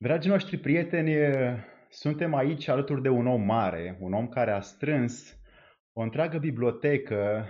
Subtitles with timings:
[0.00, 1.14] Dragii noștri prieteni,
[1.88, 5.40] suntem aici alături de un om mare, un om care a strâns
[5.92, 7.46] o întreagă bibliotecă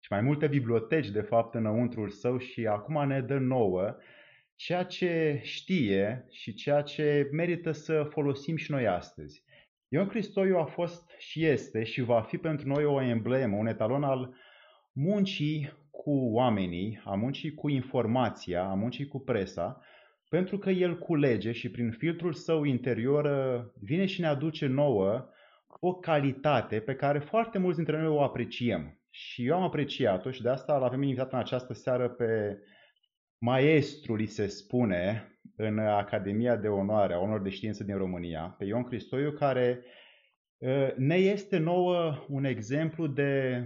[0.00, 3.96] și mai multe biblioteci, de fapt, înăuntrul său și acum ne dă nouă
[4.54, 9.44] ceea ce știe și ceea ce merită să folosim și noi astăzi.
[9.88, 14.02] Ion Cristoiu a fost și este și va fi pentru noi o emblemă, un etalon
[14.02, 14.34] al
[14.92, 19.80] muncii cu oamenii, a muncii cu informația, a muncii cu presa,
[20.30, 25.28] pentru că el culege și prin filtrul său interior uh, vine și ne aduce nouă
[25.80, 28.98] o calitate pe care foarte mulți dintre noi o apreciem.
[29.10, 32.58] Și eu am apreciat-o și de asta l avem invitat în această seară pe
[33.38, 35.24] maestru, li se spune,
[35.56, 39.84] în Academia de Onoare a Onor de Știință din România, pe Ion Cristoiu, care
[40.58, 43.64] uh, ne este nouă un exemplu de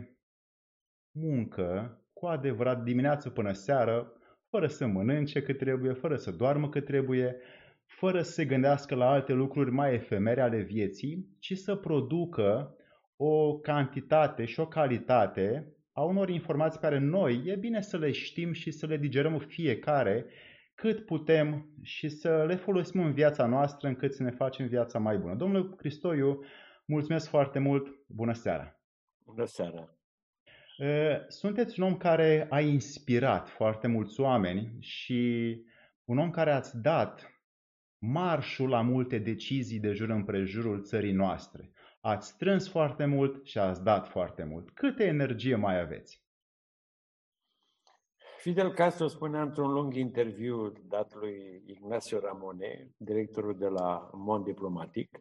[1.11, 4.13] muncă cu adevărat dimineață până seară,
[4.55, 7.37] fără să mănânce cât trebuie, fără să doarmă cât trebuie,
[7.87, 12.77] fără să se gândească la alte lucruri mai efemere ale vieții, ci să producă
[13.17, 18.53] o cantitate și o calitate a unor informații care noi e bine să le știm
[18.53, 20.27] și să le digerăm fiecare
[20.75, 25.19] cât putem și să le folosim în viața noastră încât să ne facem viața mai
[25.19, 25.35] bună.
[25.35, 26.45] Domnule Cristoiu,
[26.85, 28.81] mulțumesc foarte mult, bună seara!
[29.25, 29.94] Bună seara!
[31.29, 35.63] Sunteți un om care a inspirat foarte mulți oameni și
[36.05, 37.35] un om care ați dat
[37.99, 41.71] marșul la multe decizii de jur împrejurul țării noastre.
[42.01, 44.71] Ați strâns foarte mult și ați dat foarte mult.
[44.71, 46.23] Câte energie mai aveți?
[48.39, 55.21] Fidel Castro spunea într-un lung interviu dat lui Ignacio Ramone, directorul de la Mond Diplomatic,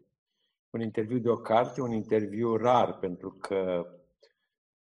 [0.69, 3.85] un interviu de o carte, un interviu rar, pentru că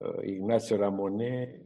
[0.05, 1.61] Uh, Ignacio Ramone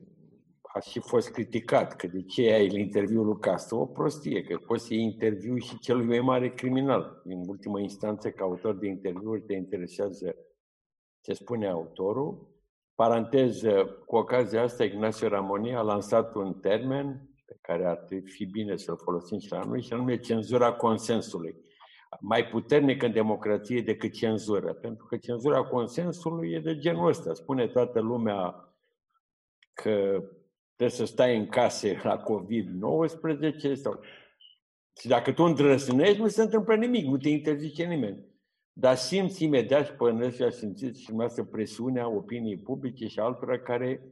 [0.62, 4.86] a și fost criticat că de ce ai interviul lui Castro, o prostie, că poți
[4.86, 7.20] să iei interviu și celui mai mare criminal.
[7.25, 10.36] În ultima instanță, ca autor de interviuri, te interesează
[11.21, 12.56] ce spune autorul.
[12.94, 18.76] Paranteză, cu ocazia asta, Ignacio Ramone a lansat un termen pe care ar fi bine
[18.76, 21.55] să-l folosim și la noi, și anume cenzura consensului
[22.20, 24.72] mai puternic în democrație decât cenzură.
[24.72, 27.34] Pentru că cenzura consensului e de genul ăsta.
[27.34, 28.72] Spune toată lumea
[29.72, 30.22] că
[30.76, 34.00] trebuie să stai în case la COVID-19 sau...
[35.00, 38.26] Și dacă tu îndrăsnești, nu se întâmplă nimic, nu te interzice nimeni.
[38.72, 43.58] Dar simți imediat și până și a simțit și dumneavoastră presiunea opiniei publice și altora
[43.58, 44.02] care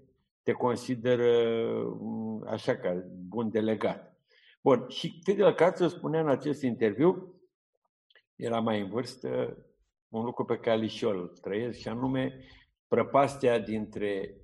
[0.43, 1.49] te consideră
[2.01, 4.17] mm, așa ca bun delegat.
[4.63, 7.36] Bun, și Fidel Castro spunea în acest interviu
[8.37, 9.57] era mai în vârstă,
[10.09, 12.45] un lucru pe care și eu îl trăiesc, și anume
[12.89, 14.41] prăpastia dintre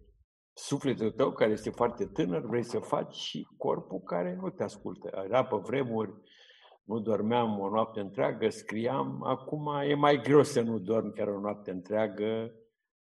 [0.53, 5.22] sufletul tău, care este foarte tânăr, vrei să faci, și corpul care nu te ascultă.
[5.25, 6.14] Era pe vremuri,
[6.84, 11.41] nu dormeam o noapte întreagă, scriam, acum e mai greu să nu dormi chiar o
[11.41, 12.54] noapte întreagă,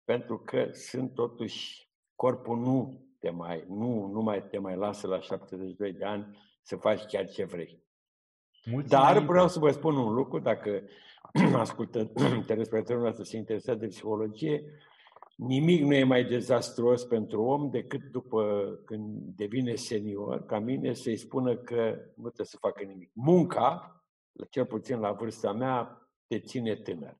[0.05, 5.21] pentru că sunt totuși, corpul nu te mai, nu, nu mai te mai lasă la
[5.21, 7.87] 72 de ani să faci chiar ce vrei.
[8.65, 9.05] Mulțumim.
[9.05, 10.83] Dar vreau să vă spun un lucru, dacă
[11.55, 12.05] ascultă
[12.47, 14.65] telespectatorul nostru se interesează de psihologie,
[15.37, 21.17] nimic nu e mai dezastruos pentru om decât după când devine senior, ca mine, să-i
[21.17, 23.11] spună că nu trebuie să facă nimic.
[23.13, 23.93] Munca,
[24.51, 27.17] cel puțin la vârsta mea, te ține tânăr.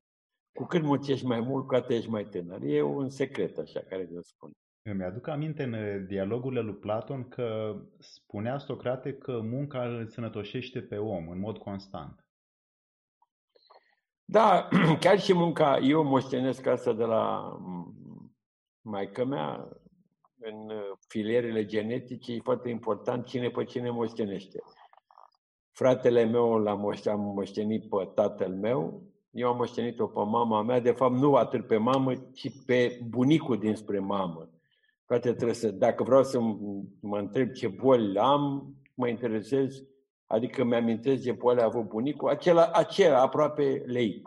[0.53, 2.61] Cu cât muncești mai mult, cu atât ești mai tânăr.
[2.63, 4.51] E un secret așa care vă spun.
[4.83, 10.81] Îmi aduc aminte în uh, dialogurile lui Platon că spunea Socrate că munca îl sănătoșește
[10.81, 12.25] pe om în mod constant.
[14.25, 14.67] Da,
[14.99, 17.53] chiar și munca, eu moștenesc asta de la
[18.81, 19.69] maică mea,
[20.39, 24.59] în uh, filierele genetice, e foarte important cine pe cine moștenește.
[25.71, 26.95] Fratele meu l-am
[27.35, 31.77] moștenit pe tatăl meu, eu am moștenit-o pe mama mea, de fapt nu atât pe
[31.77, 34.49] mamă, ci pe bunicul dinspre mamă.
[35.09, 36.39] Frate, trebuie să, dacă vreau să
[36.99, 39.83] mă întreb ce boli am, mă interesez,
[40.25, 44.21] adică mi-amintesc ce boli a avut bunicul, acela, acela aproape lei.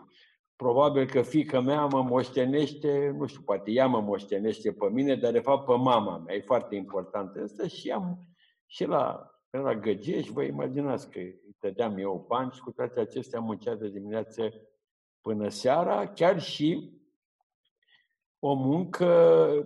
[0.55, 5.31] Probabil că fica mea mă moștenește, nu știu, poate ea mă moștenește pe mine, dar
[5.31, 6.35] de fapt pe mama mea.
[6.35, 8.27] E foarte important asta și am
[8.65, 13.39] și la, la Găgeș, vă imaginați că îi dădeam eu bani și cu toate acestea
[13.39, 14.53] muncea de dimineață
[15.21, 16.91] până seara, chiar și
[18.45, 19.07] o muncă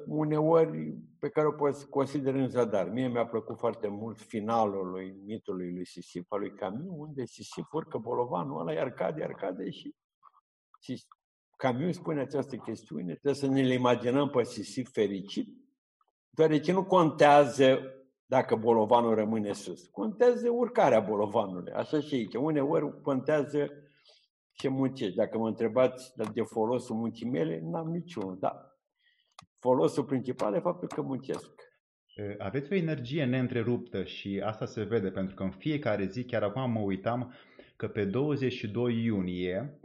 [0.08, 2.90] uneori pe care o poți considera în zadar.
[2.90, 7.72] Mie mi-a plăcut foarte mult finalul lui mitului lui Sisif, al lui Camus, unde Sisif
[7.72, 9.96] urcă bolovanul ăla, iar cade, iar cade și,
[10.80, 11.04] și
[11.56, 15.48] Camus spune această chestiune, trebuie să ne le imaginăm pe Sisif fericit,
[16.30, 17.80] deoarece nu contează
[18.26, 19.88] dacă bolovanul rămâne sus.
[19.88, 21.72] Contează urcarea bolovanului.
[21.72, 22.36] Așa și aici.
[22.36, 23.70] Uneori contează
[24.52, 25.16] ce muncești.
[25.16, 28.38] Dacă mă întrebați de folosul muncii mele, n-am niciunul.
[28.40, 28.67] Da.
[29.60, 31.52] Folosul principal e faptul că muncesc.
[32.38, 36.72] Aveți o energie neîntreruptă și asta se vede pentru că în fiecare zi, chiar acum
[36.72, 37.34] mă uitam
[37.76, 39.80] că pe 22 iunie,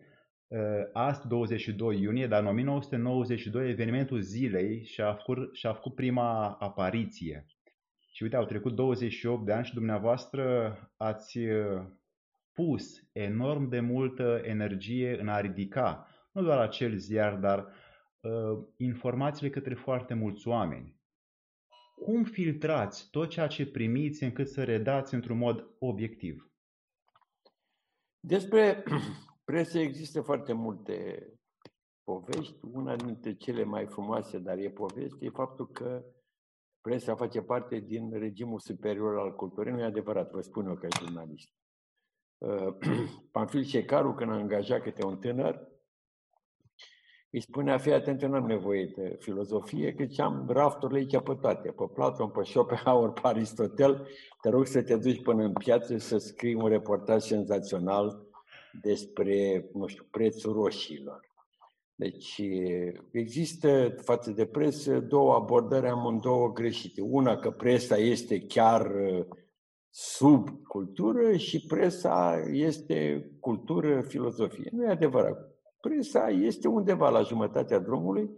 [0.93, 7.47] azi 22 iunie, dar în 1992 evenimentul zilei și-a făcut, și-a făcut prima apariție.
[8.13, 11.39] Și uite, au trecut 28 de ani și dumneavoastră ați
[12.53, 17.67] pus enorm de multă energie în a ridica nu doar acel ziar, dar
[18.23, 21.01] uh, informațiile către foarte mulți oameni.
[21.95, 26.51] Cum filtrați tot ceea ce primiți încât să redați într-un mod obiectiv?
[28.21, 28.85] Despre
[29.45, 31.27] presă există foarte multe
[32.05, 32.59] povești.
[32.73, 36.05] Una dintre cele mai frumoase, dar e poveste, e faptul că
[36.81, 39.73] presa face parte din regimul superior al culturii.
[39.73, 41.53] Nu e adevărat, vă spun eu ca jurnalist.
[42.39, 42.77] Uh,
[43.33, 45.72] Panfil Cecaru, când a angajat câte un tânăr,
[47.33, 51.71] îi spunea, fii atent, eu n-am nevoie de filozofie, că am rafturile aici pe toate,
[51.71, 54.07] pe Platon, pe Schopenhauer, pe Aristotel,
[54.41, 58.27] te rog să te duci până în piață să scrii un reportaj senzațional
[58.83, 61.31] despre, nu știu, prețul roșiilor.
[61.95, 62.43] Deci
[63.13, 67.01] există față de presă două abordări amândouă greșite.
[67.01, 68.93] Una că presa este chiar
[69.91, 74.69] sub cultură și presa este cultură, filozofie.
[74.73, 75.52] Nu e adevărat.
[75.83, 78.31] Presa este undeva la jumătatea drumului.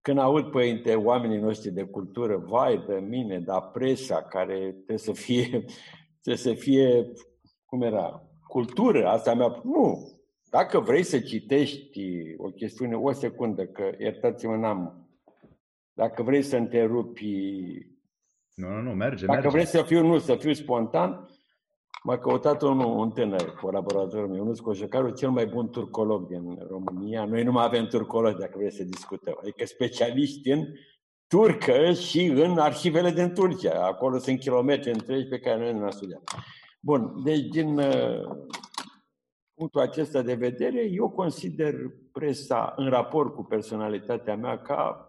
[0.00, 5.12] Când aud părinte oamenii noștri de cultură, vai de mine, dar presa care trebuie să
[5.12, 5.64] fie,
[6.22, 7.12] trebuie să fie,
[7.64, 10.12] cum era, cultură, asta mea, nu.
[10.50, 12.00] Dacă vrei să citești
[12.36, 15.08] o chestiune, o secundă, că iertați-mă, n-am.
[15.92, 17.94] Dacă vrei să întrerupi
[18.54, 19.56] nu, nu, nu, merge, Dacă merge.
[19.56, 21.28] vrei să fiu, nu, să fiu spontan,
[22.06, 27.24] m-a căutat un, un tânăr, colaboratorul meu, Ionuț Coșăcaru, cel mai bun turcolog din România.
[27.24, 29.36] Noi nu mai avem turcolog, dacă vreți să discutăm.
[29.40, 30.66] Adică specialiști în
[31.26, 33.86] turcă și în arhivele din Turcia.
[33.86, 36.22] Acolo sunt kilometri întregi pe care noi nu am studiat.
[36.80, 38.20] Bun, deci din uh,
[39.54, 41.74] punctul acesta de vedere, eu consider
[42.12, 45.08] presa în raport cu personalitatea mea ca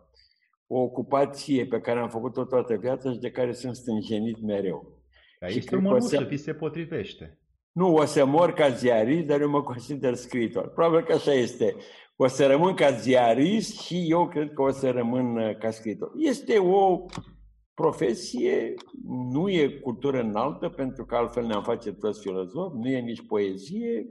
[0.67, 4.94] o ocupație pe care am făcut-o toată viața și de care sunt stânjenit mereu.
[5.39, 6.25] Dar este o mănușă, să...
[6.29, 7.39] vi se potrivește.
[7.71, 10.69] Nu, o să mor ca ziarist, dar eu mă consider scriitor.
[10.69, 11.75] Probabil că așa este.
[12.15, 16.11] O să rămân ca ziarist și eu cred că o să rămân uh, ca scriitor.
[16.15, 17.05] Este o
[17.73, 18.73] profesie,
[19.31, 24.09] nu e cultură înaltă, pentru că altfel ne-am face toți filozofi, nu e nici poezie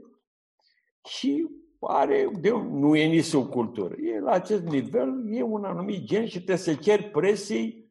[1.07, 1.47] și
[1.79, 3.95] are, de, nu e nici subcultură.
[3.97, 7.84] E la acest nivel, e un anumit gen și trebuie să cer presei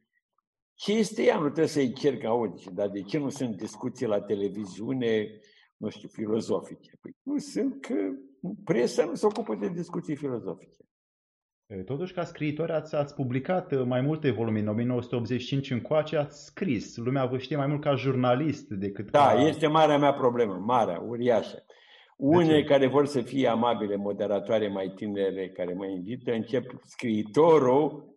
[0.75, 2.73] ce este ea, nu trebuie să-i cer ca auzi.
[2.73, 5.27] Dar de ce nu sunt discuții la televiziune,
[5.77, 6.91] nu știu, filozofice?
[7.01, 7.95] Păi nu sunt că
[8.63, 10.75] presa nu se ocupă de discuții filozofice.
[11.85, 14.59] Totuși, ca scriitor, ați, ați publicat uh, mai multe volume.
[14.59, 16.97] În 1985 încoace ați scris.
[16.97, 19.35] Lumea vă știe mai mult ca jurnalist decât da, ca...
[19.35, 21.65] Da, este marea mea problemă, marea, uriașă.
[22.17, 28.14] Unei care vor să fie amabile, moderatoare mai tinere, care mă invită, încep scriitorul,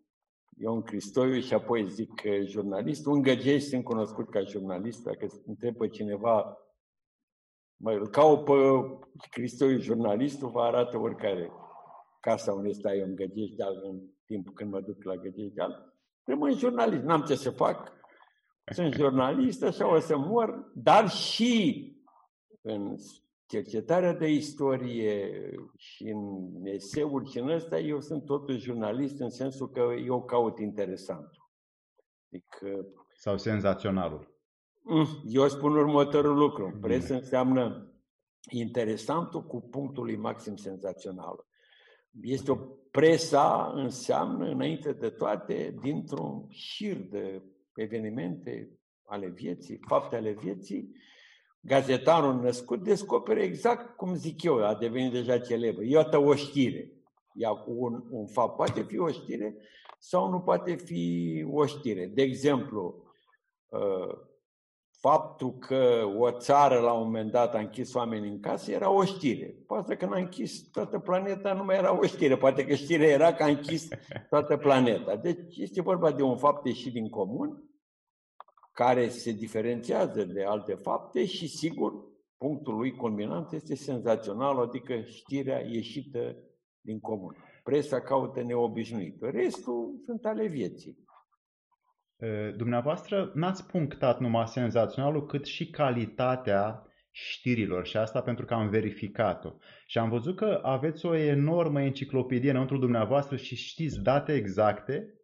[0.61, 3.07] Ion Cristoiu și apoi zic jurnalist.
[3.07, 6.59] Un găgești sunt cunoscut ca jurnalist, dacă întreb pe cineva,
[7.77, 8.53] mă, îl caut pe
[9.31, 11.51] Cristoiu jurnalistul, vă arată oricare
[12.21, 15.59] casa unde stai eu în Găgești în timpul când mă duc la Găgești
[16.25, 17.93] Rămân jurnalist, n-am ce să fac.
[18.73, 21.87] Sunt jurnalist, așa o să mor, dar și
[22.63, 22.97] în
[23.49, 25.31] cercetarea de istorie
[25.77, 30.59] și în eseuri și în ăsta, eu sunt totuși jurnalist în sensul că eu caut
[30.59, 31.31] interesant.
[32.33, 34.37] Adică, Sau senzaționalul.
[34.83, 36.79] Mm, eu spun următorul lucru.
[36.81, 37.93] Presă înseamnă
[38.51, 41.47] interesantul cu punctul lui maxim senzațional.
[42.23, 42.57] Este o
[42.91, 47.43] presa înseamnă, înainte de toate, dintr-un șir de
[47.75, 50.97] evenimente ale vieții, fapte ale vieții,
[51.61, 55.85] gazetarul născut descoperă exact cum zic eu, a devenit deja celebru.
[55.85, 56.93] Iată o știre.
[57.35, 59.57] Ia un, un fapt poate fi o știre
[59.99, 62.07] sau nu poate fi o știre.
[62.07, 63.03] De exemplu,
[63.69, 64.19] uh,
[65.01, 69.05] faptul că o țară la un moment dat a închis oameni în casă era o
[69.05, 69.55] știre.
[69.67, 72.37] Poate că n-a închis toată planeta, nu mai era o știre.
[72.37, 73.89] Poate că știrea era că a închis
[74.31, 75.17] toată planeta.
[75.17, 77.63] Deci este vorba de un fapt ieșit din comun
[78.79, 81.93] care se diferențiază de alte fapte și, sigur,
[82.37, 86.37] punctul lui culminant este senzațional, adică știrea ieșită
[86.81, 87.37] din comun.
[87.63, 89.17] Presa caută neobișnuit.
[89.21, 90.99] Restul sunt ale vieții.
[92.57, 99.53] Dumneavoastră n-ați punctat numai senzaționalul, cât și calitatea știrilor și asta pentru că am verificat-o.
[99.87, 105.15] Și am văzut că aveți o enormă enciclopedie înăuntru dumneavoastră și știți date exacte,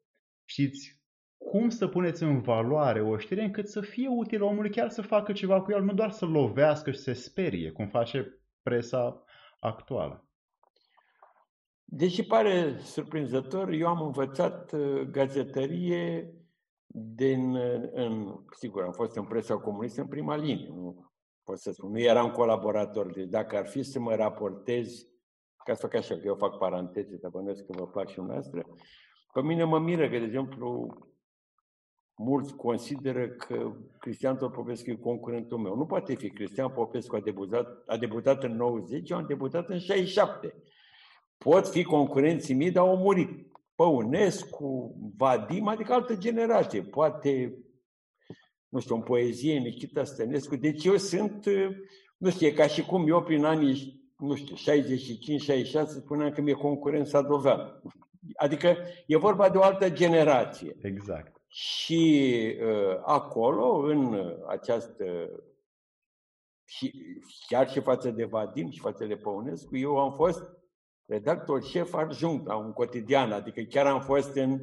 [0.44, 1.03] știți
[1.50, 5.32] cum să puneți în valoare o știre încât să fie util omului chiar să facă
[5.32, 9.24] ceva cu el, nu doar să lovească și să se sperie, cum face presa
[9.58, 10.28] actuală.
[11.84, 16.34] Deși pare surprinzător, eu am învățat uh, gazetărie
[16.86, 21.10] din, uh, în, sigur, am fost în presa comunistă în prima linie, nu
[21.44, 25.06] pot să spun, nu eram colaborator, deci dacă ar fi să mă raportez,
[25.64, 28.66] ca să fac așa, că eu fac paranteze, dar bănuiesc că vă fac și noastră,
[29.32, 30.88] pe mine mă miră că, de exemplu,
[32.16, 35.76] mulți consideră că Cristian Popescu e concurentul meu.
[35.76, 36.30] Nu poate fi.
[36.30, 40.54] Cristian Popescu a debutat, a debutat în 90, eu am debutat în 67.
[41.38, 43.52] Pot fi concurenții mei, dar au murit.
[43.74, 46.82] Păunescu, Vadim, adică altă generație.
[46.82, 47.58] Poate,
[48.68, 50.56] nu știu, în poezie, Nikita Stănescu.
[50.56, 51.46] Deci eu sunt,
[52.16, 57.22] nu știu, ca și cum eu prin anii, nu știu, 65-66 spuneam că mi-e concurența
[57.22, 57.82] Dovean.
[58.36, 60.76] Adică e vorba de o altă generație.
[60.82, 61.33] Exact.
[61.56, 62.26] Și
[62.60, 65.04] uh, acolo, în această
[66.64, 66.92] și
[67.46, 70.42] chiar și față de Vadim și față de Păunescu, eu am fost
[71.06, 74.58] redactor șef adjunct la un cotidian, adică chiar am fost în,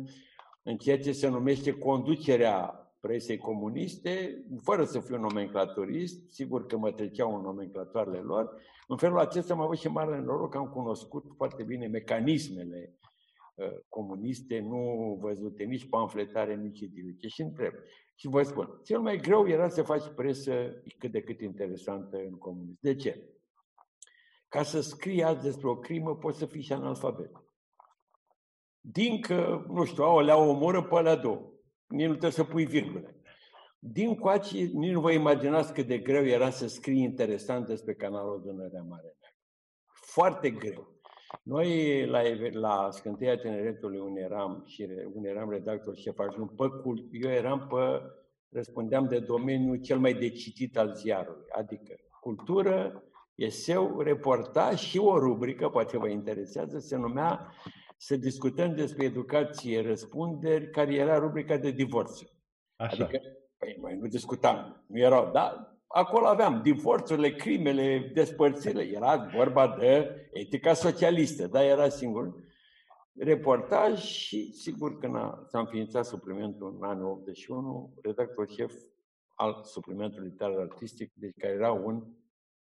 [0.63, 6.91] în ceea ce se numește conducerea presei comuniste, fără să fiu nomenclaturist, sigur că mă
[6.91, 8.61] treceau în nomenclatoarele lor.
[8.87, 13.10] În felul acesta am avut și mare noroc că am cunoscut foarte bine mecanismele uh,
[13.89, 17.27] comuniste, nu văzute nici pamfletare, nici idilice.
[17.27, 17.73] Și întreb.
[18.15, 22.37] Și vă spun, cel mai greu era să faci presă cât de cât interesantă în
[22.37, 22.77] comunism.
[22.81, 23.29] De ce?
[24.47, 27.31] Ca să scrii azi despre o crimă, poți să fii și analfabet.
[28.79, 31.51] Din că, nu știu, au le omoră pe alea două.
[31.87, 33.15] Nici nu trebuie să pui virgule.
[33.79, 38.41] Din coace, nici nu vă imaginați cât de greu era să scrii interesant despre canalul
[38.41, 39.17] Dunărea Mare.
[39.87, 41.00] Foarte greu.
[41.43, 42.21] Noi, la,
[42.51, 47.67] la Scânteia Tineretului, unde eram, și unde eram redactor șef ajung, pe cult, eu eram
[47.67, 48.01] pe,
[48.49, 53.03] răspundeam de domeniul cel mai decitit al ziarului, adică cultură,
[53.35, 57.53] eseu, reportaj și o rubrică, poate vă interesează, se numea
[57.97, 62.21] Să discutăm despre educație, răspunderi, care era rubrica de divorț.
[62.75, 63.03] Așa.
[63.03, 63.21] Adică,
[63.57, 70.15] păi, noi nu discutam, nu erau, da, acolo aveam divorțurile, crimele, despărțirile, era vorba de
[70.31, 72.49] etica socialistă, da, era singur
[73.13, 78.73] reportaj și sigur că s-a înființat suplimentul în anul 81, redactor șef
[79.35, 82.03] al suplimentului literar artistic, deci care era un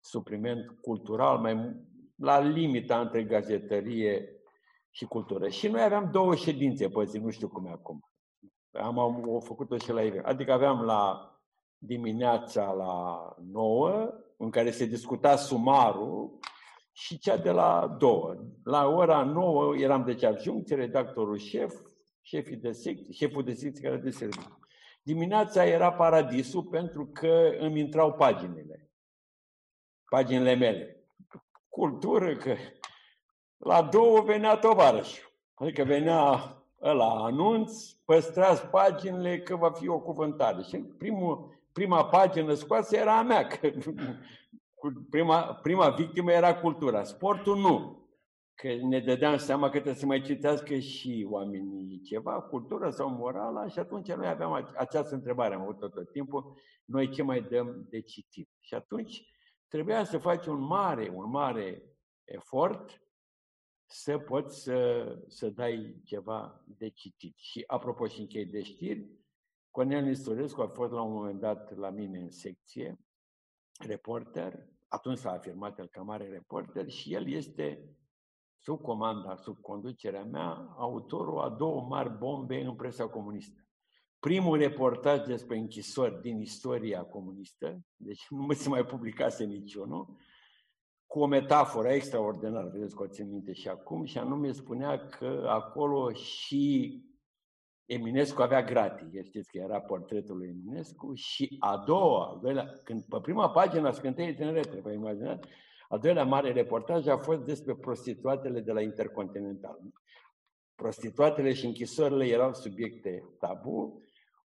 [0.00, 1.76] supliment cultural, mai
[2.16, 4.28] la limita între gazetărie
[4.90, 5.48] și cultură.
[5.48, 8.00] Și noi aveam două ședințe pe zi, nu știu cum e acum.
[8.72, 10.20] Am, am făcut-o și la ei.
[10.22, 11.29] Adică aveam la
[11.80, 16.38] dimineața la 9, în care se discuta sumarul,
[16.92, 18.38] și cea de la 2.
[18.64, 21.74] La ora 9 eram deci adjunct, redactorul șef,
[22.20, 24.58] șefii de secție, șeful de secție care de serviciu.
[25.02, 28.90] Dimineața era paradisul pentru că îmi intrau paginile
[30.10, 31.04] paginile mele.
[31.68, 32.54] Cultură că
[33.56, 35.32] la două venea tovarășul.
[35.54, 40.62] Adică venea la anunț, păstrați paginile că va fi o cuvântare.
[40.62, 43.70] Și primul, prima pagină scoasă era a mea, că
[45.10, 47.02] prima, prima victimă era cultura.
[47.02, 47.98] Sportul nu.
[48.54, 53.68] Că ne dădeam seama că trebuie să mai citească și oamenii ceva, cultură sau morala,
[53.68, 58.00] și atunci noi aveam această întrebare, am avut tot timpul, noi ce mai dăm de
[58.00, 58.48] citit?
[58.60, 59.22] Și atunci
[59.68, 61.82] trebuia să faci un mare, un mare
[62.24, 63.02] efort
[63.86, 67.36] să poți să, să dai ceva de citit.
[67.36, 69.06] Și apropo și închei de știri,
[69.70, 72.98] Cornel Nistorescu a fost la un moment dat la mine în secție,
[73.78, 77.96] reporter, atunci s-a afirmat el ca mare reporter și el este
[78.58, 83.64] sub comanda, sub conducerea mea, autorul a două mari bombe în presa comunistă.
[84.18, 90.16] Primul reportaj despre închisori din istoria comunistă, deci nu se mai publicase niciunul,
[91.06, 95.46] cu o metaforă extraordinară, vedeți că o țin minte și acum, și anume spunea că
[95.48, 97.04] acolo și
[97.92, 103.04] Eminescu avea gratii, știți că era portretul lui Eminescu, și a doua, al doilea, când,
[103.04, 105.48] pe prima pagină a Scânteiei Tinerete, vă imaginați,
[105.88, 109.78] al doilea mare reportaj a fost despre prostituatele de la Intercontinental.
[110.74, 114.02] Prostituatele și închisorile erau subiecte tabu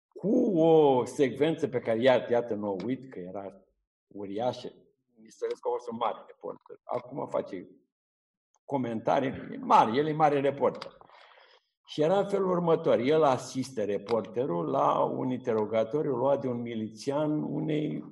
[0.07, 3.61] cu o secvență pe care, iată, iată, nu o uit, că era
[4.07, 4.71] uriașă.
[5.21, 6.79] Mistărescu a fost un mare reporter.
[6.83, 7.67] Acum face
[8.63, 10.97] comentarii mari, el e mare reporter.
[11.85, 12.99] Și era în felul următor.
[12.99, 18.03] El asistă reporterul la un interogatoriu luat de un milițian unei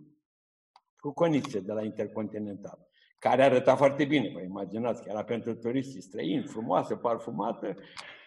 [0.98, 2.88] cu conițe de la Intercontinental,
[3.20, 7.76] care arăta foarte bine, vă imaginați că era pentru turiștii străini, frumoasă, parfumată,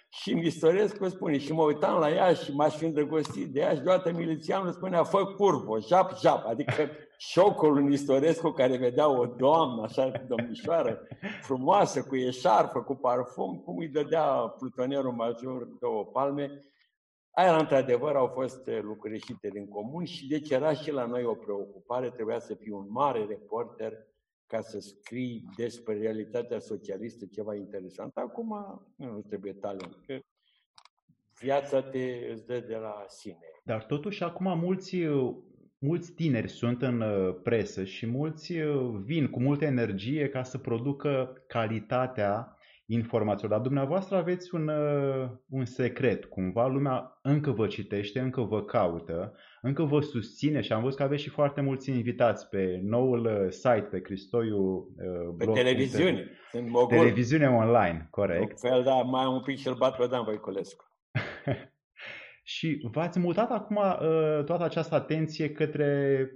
[0.08, 3.74] și îmi Istorescu spune, și mă uitam la ea și m-aș fi îndrăgostit de ea
[3.74, 9.26] și deodată milițianul spunea, fă curvă, jap, jap, adică șocul în Istorescu care vedea o
[9.26, 11.06] doamnă, așa, domnișoară,
[11.42, 14.24] frumoasă, cu eșarfă, cu parfum, cum îi dădea
[14.58, 16.60] plutonierul major două palme,
[17.38, 21.34] Aia, într-adevăr, au fost lucruri ieșite din comun și deci era și la noi o
[21.34, 23.92] preocupare, trebuia să fii un mare reporter
[24.46, 28.16] ca să scrii despre realitatea socialistă ceva interesant.
[28.16, 28.48] Acum
[28.96, 30.18] nu trebuie talent, că
[31.40, 33.50] viața te îți dă de la sine.
[33.64, 34.96] Dar totuși acum mulți,
[35.86, 40.58] mulți tineri sunt în uh, presă și mulți uh, vin cu multă energie ca să
[40.58, 43.52] producă calitatea informațiilor.
[43.52, 46.24] Dar dumneavoastră aveți un, uh, un secret.
[46.24, 51.02] Cumva lumea încă vă citește, încă vă caută, încă vă susține și am văzut că
[51.02, 55.54] aveți și foarte mulți invitați pe noul uh, site, pe Cristoiu uh, Blog.
[55.54, 56.30] Pe televiziune.
[56.50, 56.96] Sunt mogul.
[56.96, 58.50] Televiziune online, corect.
[58.50, 60.84] Un fel, da, mai un pic și-l bat pe Dan Voiculescu.
[62.46, 66.30] și v-ați mutat acum uh, toată această atenție către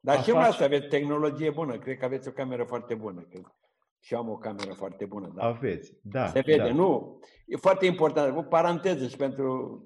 [0.00, 0.64] dar și face...
[0.64, 3.20] aveți tehnologie bună, cred că aveți o cameră foarte bună.
[3.20, 3.54] Cred.
[4.00, 5.32] Și am o cameră foarte bună.
[5.34, 5.42] Da.
[5.42, 6.26] Aveți, da.
[6.26, 6.72] Se vede, da.
[6.72, 7.20] nu?
[7.46, 8.36] E foarte important.
[8.36, 9.82] O paranteză și pentru...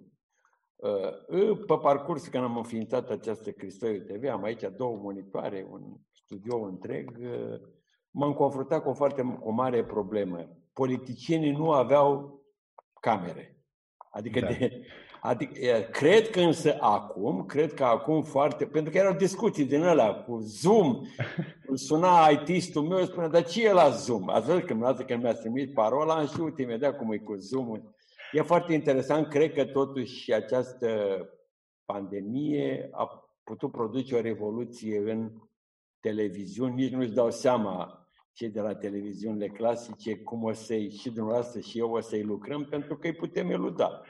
[0.77, 5.83] Uh, pe parcurs, când am înființat această Cristoiu TV, am aici două monitoare, un
[6.13, 7.61] studio întreg, uh,
[8.11, 10.49] m-am confruntat cu o foarte cu o mare problemă.
[10.73, 12.41] Politicienii nu aveau
[13.01, 13.57] camere.
[14.11, 14.47] Adică da.
[14.47, 14.87] de,
[15.25, 20.15] Adică, cred că însă acum, cred că acum foarte, pentru că erau discuții din ăla
[20.15, 21.01] cu Zoom,
[21.75, 24.29] suna IT-istul meu, spunea, dar ce e la Zoom?
[24.29, 24.67] Ați văzut că
[25.05, 27.81] când mi-a trimis parola, am știut imediat cum e cu Zoom.
[28.33, 30.89] E foarte interesant, cred că totuși această
[31.85, 35.33] pandemie a putut produce o revoluție în
[36.01, 41.61] televiziuni, nici nu-și dau seama cei de la televiziunile clasice cum o să-i, și dumneavoastră
[41.61, 44.03] și eu o să-i lucrăm, pentru că îi putem eluda.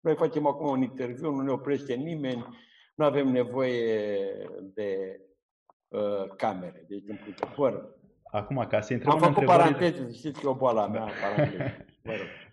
[0.00, 2.46] Noi facem acum un interviu, nu ne oprește nimeni,
[2.94, 4.18] nu avem nevoie
[4.74, 5.20] de
[5.88, 6.84] uh, camere.
[6.88, 7.02] Deci,
[7.54, 7.90] fără.
[8.30, 9.58] Acum, ca să intrăm Am făcut întrebări...
[9.58, 11.08] paranteze, știți că e o boală a mea,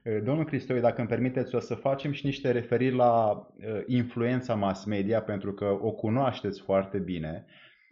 [0.24, 4.86] Domnul Cristoi, dacă îmi permiteți, o să facem și niște referiri la uh, influența mass
[4.86, 7.46] media, pentru că o cunoașteți foarte bine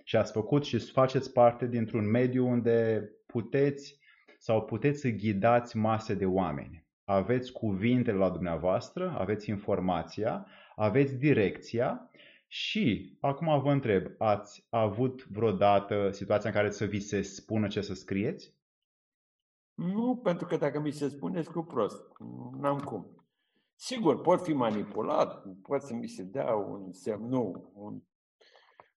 [0.03, 3.99] și ați făcut și faceți parte dintr-un mediu unde puteți
[4.37, 6.80] sau puteți să ghidați mase de oameni
[7.11, 12.09] aveți cuvintele la dumneavoastră, aveți informația, aveți direcția
[12.47, 17.81] și acum vă întreb, ați avut vreodată situația în care să vi se spună ce
[17.81, 18.53] să scrieți?
[19.73, 22.01] Nu, pentru că dacă mi se spune, scriu prost.
[22.59, 23.25] N-am cum.
[23.75, 28.01] Sigur, pot fi manipulat, pot să mi se dea un semn, nu, un,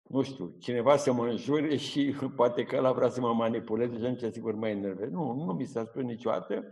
[0.01, 4.05] nu știu, cineva să mă înjure și poate că ăla vrea să mă manipuleze și
[4.05, 5.09] atunci sigur mă enervez.
[5.09, 6.63] Nu, nu mi s-a spus niciodată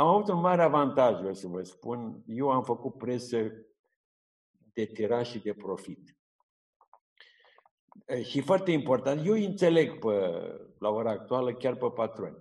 [0.00, 2.22] am avut un mare avantaj, vreau să vă spun.
[2.26, 3.52] Eu am făcut presă
[4.72, 6.16] de tiraj și de profit.
[8.22, 10.30] Și foarte important, eu înțeleg pe,
[10.78, 12.36] la ora actuală chiar pe patroni.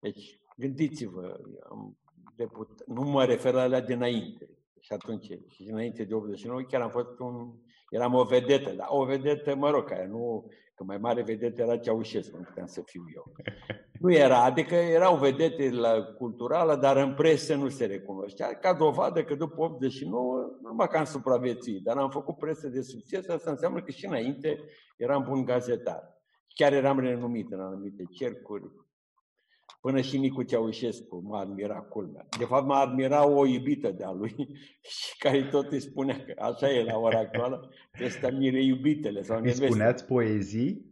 [0.00, 1.98] Deci, gândiți-vă, am
[2.36, 4.48] deput, nu mă refer la alea dinainte.
[4.80, 7.52] Și atunci, și înainte de 89, chiar am fost un,
[7.90, 11.78] eram o vedetă, dar o vedetă, mă rog, care nu, că mai mare vedetă era
[11.78, 13.32] Ceaușescu, nu puteam să fiu eu.
[14.02, 18.54] Nu era, adică erau vedete la culturală, dar în presă nu se recunoștea.
[18.58, 23.28] Ca dovadă că după 89, numai că am supraviețuit, dar am făcut presă de succes,
[23.28, 24.58] asta înseamnă că și înainte
[24.96, 26.02] eram bun gazetar.
[26.54, 28.70] Chiar eram renumit în anumite cercuri.
[29.80, 32.26] Până și Nicu Ceaușescu mă admira culmea.
[32.38, 34.34] De fapt, mă admira o iubită de-a lui
[34.96, 39.22] și care tot îi spunea că așa e la ora actuală, trebuie să admire iubitele.
[39.22, 40.91] Sau îi spuneați poezii?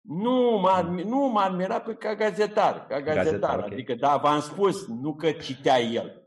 [0.00, 3.24] Nu, mă, nu mă admira pe ca gazetar, ca gazetar.
[3.24, 3.70] gazetar okay.
[3.72, 6.20] Adică, da, v-am spus, nu că citea el.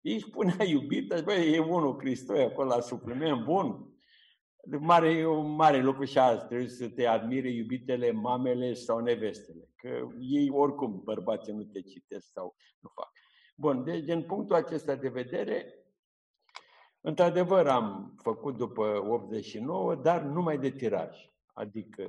[0.00, 3.90] Îi spunea iubită, băi, e unul Cristoi acolo la supliment, bun.
[4.78, 9.68] Mare, e un mare lucru și azi, trebuie să te admire iubitele, mamele sau nevestele.
[9.76, 9.88] Că
[10.20, 13.10] ei oricum, bărbații, nu te citesc sau nu fac.
[13.56, 15.74] Bun, deci din punctul acesta de vedere,
[17.00, 21.30] într-adevăr am făcut după 89, dar numai de tiraj.
[21.52, 22.02] Adică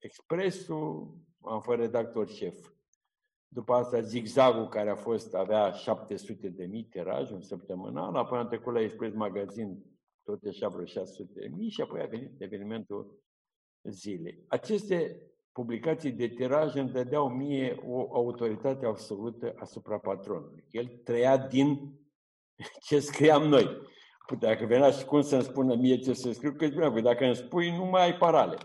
[0.00, 2.70] Expresul, am fost redactor șef.
[3.48, 8.48] După asta Zigzagul, care a fost, avea 700 de mii tiraj în săptămânal, apoi am
[8.48, 9.84] trecut la Express Magazin,
[10.22, 13.22] tot așa vreo 600 de mii și apoi a venit evenimentul
[13.82, 14.44] zilei.
[14.48, 20.64] Aceste publicații de tiraj îmi dădeau mie o autoritate absolută asupra patronului.
[20.70, 21.98] El trăia din
[22.86, 23.64] ce scriam noi.
[24.26, 27.24] Păi dacă venea și cum să-mi spună mie ce să scriu, că spunea, păi dacă
[27.24, 28.56] îmi spui, nu mai ai parale.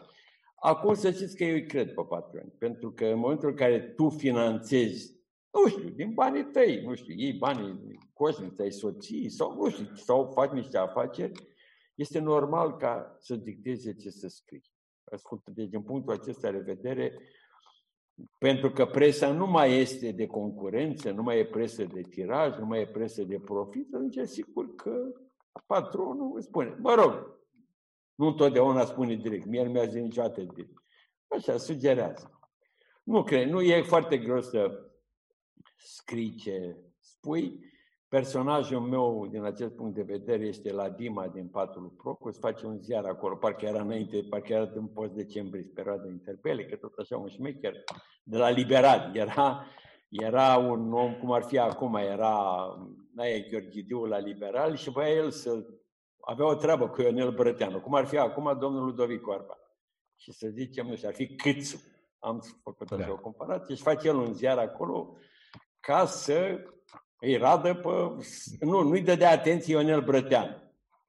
[0.66, 3.80] Acum să știți că eu îi cred pe patroni, pentru că în momentul în care
[3.80, 5.16] tu finanțezi,
[5.52, 9.96] nu știu, din banii tăi, nu știu, iei banii cosmici ai soții sau nu știu,
[9.96, 11.32] sau faci niște afaceri,
[11.96, 14.72] este normal ca să dicteze ce să scrii.
[15.12, 17.20] Ascultă, deci din punctul acesta de vedere,
[18.38, 22.66] pentru că presa nu mai este de concurență, nu mai e presă de tiraj, nu
[22.66, 25.12] mai e presă de profit, atunci sigur că
[25.66, 27.44] patronul îți spune, mă rog,
[28.16, 30.84] nu întotdeauna spune direct, mie nu mi-a zis niciodată direct.
[31.28, 32.40] Așa, sugerează.
[33.04, 34.90] Nu cred, nu e foarte greu să
[35.78, 37.74] scrii ce spui.
[38.08, 42.78] Personajul meu, din acest punct de vedere, este la Dima din Patul Procus, face un
[42.78, 47.18] ziar acolo, parcă era înainte, parcă era în post decembrie, perioada interpele, că tot așa
[47.18, 47.84] un șmecher,
[48.24, 49.16] de la Liberat.
[49.16, 49.66] Era,
[50.10, 52.66] era un om, cum ar fi acum, era
[53.14, 55.66] Naia Gheorghidiu la Liberal și voia el să
[56.26, 59.58] avea o treabă cu Ionel Brăteanu, cum ar fi acum domnul Ludovic Orba.
[60.16, 61.82] Și să zicem, nu știu, ar fi Câțu.
[62.20, 63.12] Am făcut așa da.
[63.12, 65.18] o comparație și face el un ziar acolo
[65.80, 66.60] ca să
[67.20, 68.24] îi radă pe...
[68.60, 70.64] Nu, nu-i dădea atenție Ionel Brăteanu.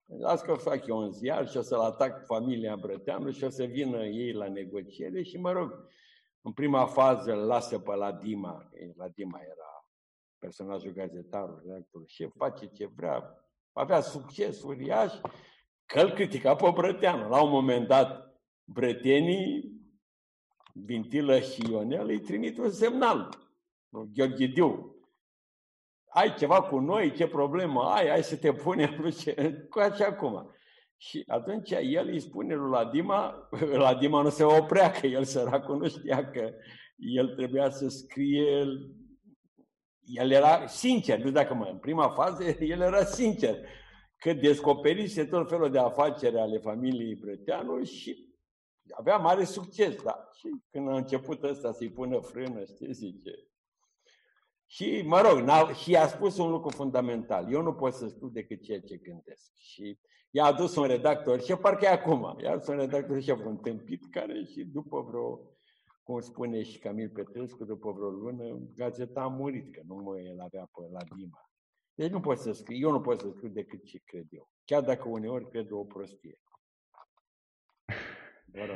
[0.07, 3.65] Las că fac eu un ziar și o să-l atac familia Brăteanu și o să
[3.65, 5.89] vină ei la negociere și, mă rog,
[6.41, 9.89] în prima fază îl lasă pe la Dima, la Dima era
[10.39, 13.46] personajul gazetarul, redactorul șef, face ce vrea,
[13.77, 15.13] avea succes uriaș,
[15.87, 17.29] că îl critica pe Brăteanu.
[17.29, 19.75] La un moment dat, brătenii,
[20.73, 23.29] Vintilă și Ionel îi trimit un semnal.
[24.15, 24.97] Gheorghe Diu,
[26.09, 29.15] ai ceva cu noi, ce problemă ai, hai să te punem,
[29.71, 30.51] cu așa acum.
[30.97, 33.49] Și atunci el îi spune lui Ladima,
[33.85, 36.53] Ladima nu se oprea, că el săracul nu știa că
[36.97, 38.65] el trebuia să scrie,
[40.07, 43.59] el era sincer, nu dacă mai în prima fază, el era sincer,
[44.17, 48.35] că descoperise tot felul de afaceri ale familiei Brăteanu și
[48.91, 50.29] avea mare succes, da.
[50.39, 53.47] Și când a început ăsta să-i pună frână, știi, zice,
[54.69, 57.53] și, mă rog, și a spus un lucru fundamental.
[57.53, 59.53] Eu nu pot să scriu decât ceea ce gândesc.
[59.57, 59.99] Și
[60.31, 62.39] i-a adus un redactor și parcă e acum.
[62.43, 65.41] I-a adus un redactor și un tâmpit care și după vreo,
[66.07, 70.41] cum spune și Camil Petrescu, după vreo lună, gazeta a murit, că nu mă el
[70.41, 71.51] avea pe la Dima.
[71.95, 74.49] Deci nu pot să scriu, eu nu pot să scriu decât ce cred eu.
[74.65, 76.39] Chiar dacă uneori cred o prostie.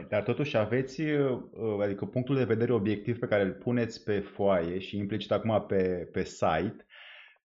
[0.08, 4.78] Dar totuși aveți, uh, adică punctul de vedere obiectiv pe care îl puneți pe foaie
[4.78, 6.86] și implicit acum pe, pe site,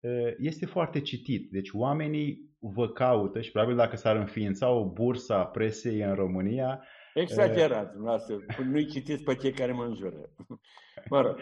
[0.00, 1.50] uh, este foarte citit.
[1.50, 6.84] Deci oamenii vă caută și probabil dacă s-ar înființa o bursă a presei în România...
[7.14, 8.36] Exagerați, dumneavoastră.
[8.64, 10.30] Nu-i citiți pe cei care mă înjură.
[11.10, 11.38] Mă rog,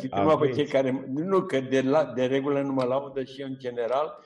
[0.00, 0.50] citim aveți...
[0.50, 1.04] pe cei care...
[1.06, 4.18] Nu, că de, la, de regulă nu mă laudă și eu în general,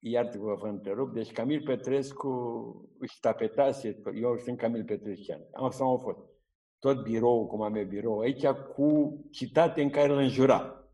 [0.00, 2.30] iartă-vă vă întrerup, deci Camil Petrescu
[2.98, 6.18] își tapetase, eu sunt Camil Petrescian, am să am fost,
[6.78, 8.18] tot birou, cum am eu birou.
[8.18, 10.84] Aici, cu citate în care îl înjura.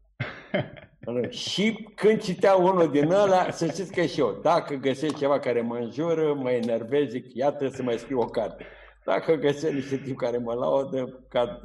[1.28, 5.60] și când citea unul din ăla, să știți că și eu, dacă găsesc ceva care
[5.60, 8.64] mă înjură, mă enervez, zic, iată să mai scriu o carte.
[9.04, 11.60] Dacă găsesc niște timp care mă laudă, cad...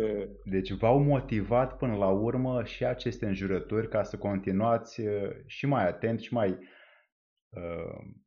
[0.45, 5.87] Deci v-au motivat până la urmă și aceste înjurături ca să continuați uh, și mai
[5.87, 6.59] atent și mai
[7.49, 8.25] Ehm,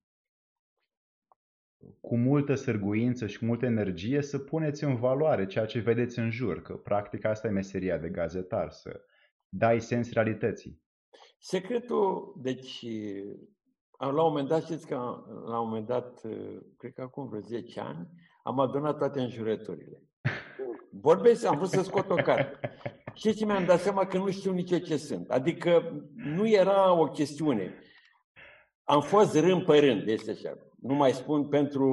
[2.01, 6.31] cu multă sârguință și cu multă energie să puneți în valoare ceea ce vedeți în
[6.31, 9.01] jur, că practic asta e meseria de gazetar, să
[9.49, 10.82] dai sens realității.
[11.45, 12.87] Secretul, deci,
[13.99, 14.95] la un moment dat, știți că
[15.47, 16.21] la un moment dat,
[16.77, 18.09] cred că acum vreo 10 ani,
[18.43, 20.03] am adunat toate înjurăturile.
[20.91, 22.61] Vorbesc, am vrut să scot o carte.
[23.15, 25.31] Și ce mi-am dat seama că nu știu nici eu ce sunt.
[25.31, 27.75] Adică nu era o chestiune.
[28.85, 30.59] Am fost rând pe rând, este așa.
[30.81, 31.87] Nu mai spun pentru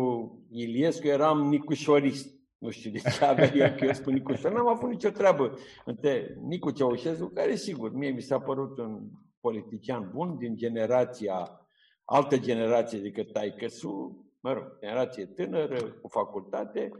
[0.49, 2.33] Iliescu, eram nicușorist.
[2.57, 4.51] Nu știu de ce avea el că eu spun Nicușor.
[4.51, 9.09] N-am avut nicio treabă între Nicu Ceaușescu, care sigur, mie mi s-a părut un
[9.41, 11.67] politician bun din generația,
[12.05, 16.91] altă generație decât Taicăsu, mă rog, generație tânără, cu facultate,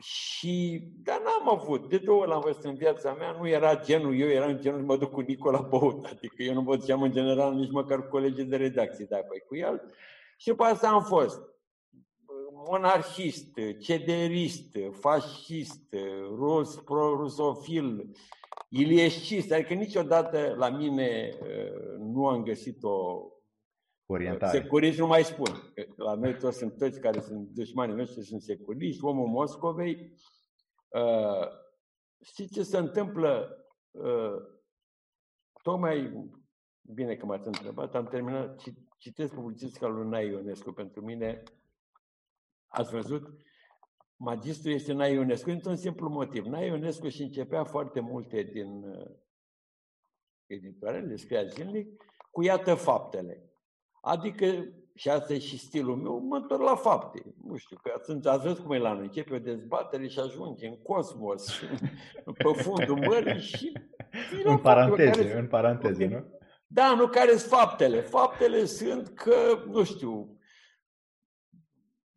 [0.00, 1.88] și, dar n-am avut.
[1.88, 4.84] De două ori am văzut în viața mea, nu era genul, eu eram genul să
[4.84, 6.04] mă duc cu Nicola Băut.
[6.04, 9.44] Adică eu nu vă duceam în general nici măcar cu colegii de redacție, dacă ai
[9.48, 9.82] cu el.
[10.36, 11.40] Și după asta am fost
[12.68, 13.48] monarhist,
[13.80, 15.94] cederist, fascist,
[16.34, 18.10] rus, pro-rusofil,
[18.68, 19.52] iliescist.
[19.52, 23.26] Adică niciodată la mine uh, nu am găsit o
[24.06, 24.58] orientare.
[24.58, 25.72] Securiști nu mai spun.
[25.96, 30.14] La noi toți sunt toți care sunt dușmanii noștri, sunt securiști, omul Moscovei.
[30.88, 31.48] Uh,
[32.24, 33.56] știți ce se întâmplă?
[33.90, 34.36] Uh,
[35.62, 36.12] tocmai
[36.80, 38.62] bine că m-ați întrebat, am terminat,
[38.98, 40.72] citesc publicistica lui Nai Ionescu.
[40.72, 41.42] Pentru mine,
[42.66, 43.28] ați văzut,
[44.22, 46.44] magistru este Nai Ionescu, într-un simplu motiv.
[46.44, 49.10] Nai Ionescu și începea foarte multe din uh,
[50.46, 53.50] editoarele, scria zilnic, cu iată faptele.
[54.00, 54.46] Adică,
[54.94, 57.34] și asta e și stilul meu, mă întorc la fapte.
[57.44, 59.04] Nu știu, că atunci ați văzut cum e la noi.
[59.04, 61.60] Începe o dezbatere și ajunge în cosmos,
[62.38, 63.72] pe fundul mării și...
[64.44, 65.38] În paranteze, care...
[65.38, 66.24] în paranteze, nu?
[66.66, 68.00] Da, nu care sunt faptele.
[68.00, 70.36] Faptele sunt că, nu știu,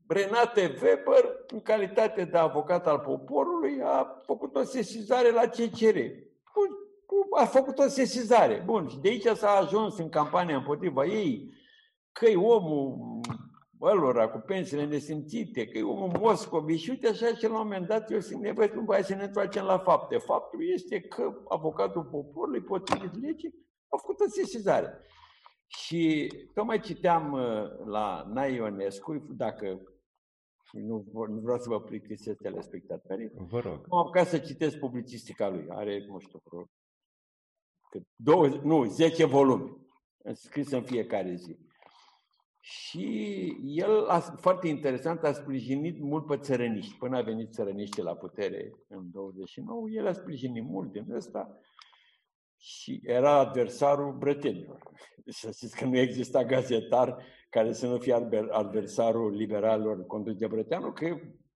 [0.08, 5.98] Renate Weber, în calitate de avocat al poporului, a făcut o sesizare la CCR.
[7.38, 8.64] A făcut o sesizare.
[8.66, 11.54] Bun, și de aici s-a ajuns în campania împotriva ei
[12.12, 13.20] că e omul
[13.82, 17.88] ălora cu pensiile nesimțite, că e omul Moscovi și uite așa și la un moment
[17.88, 20.18] dat eu simt nevoie să ne întoarcem la fapte.
[20.18, 23.54] Faptul este că avocatul poporului, potrivit legii,
[23.90, 25.02] a făcut o sesizare.
[25.68, 29.82] Și tocmai citeam uh, la Nai Ionescu, dacă
[30.84, 33.86] nu, nu vreau să vă plictisesc telespectatorii, vă rog.
[33.90, 35.66] am apucat să citesc publicistica lui.
[35.70, 36.70] Are, nu știu, vreo,
[38.16, 39.78] două, nu, 10 volume,
[40.34, 41.58] scris în fiecare zi.
[42.60, 46.98] Și el, a, foarte interesant, a sprijinit mult pe țărăniști.
[46.98, 51.60] Până a venit țărăniștii la putere în 29, el a sprijinit mult din ăsta
[52.58, 54.92] și era adversarul brătenilor.
[55.26, 60.92] Să știți că nu exista gazetar care să nu fie adversarul liberalilor condus de Brăteanu,
[60.92, 61.06] că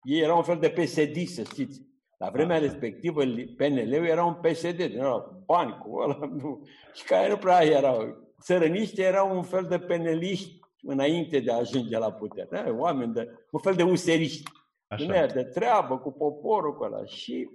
[0.03, 1.87] ei erau un fel de PSD, să știți.
[2.17, 2.65] La vremea Așa.
[2.65, 3.23] respectivă,
[3.57, 6.67] PNL-ul era un PSD, era bani cu ăla, nu.
[6.93, 8.17] și care nu prea erau.
[8.41, 12.47] Țărăniștii erau un fel de peneliști înainte de a ajunge la putere.
[12.49, 12.75] Da?
[12.77, 14.43] Oameni de, un fel de useriști.
[14.87, 15.25] Așa.
[15.25, 17.05] de treabă cu poporul cu ăla.
[17.05, 17.49] Și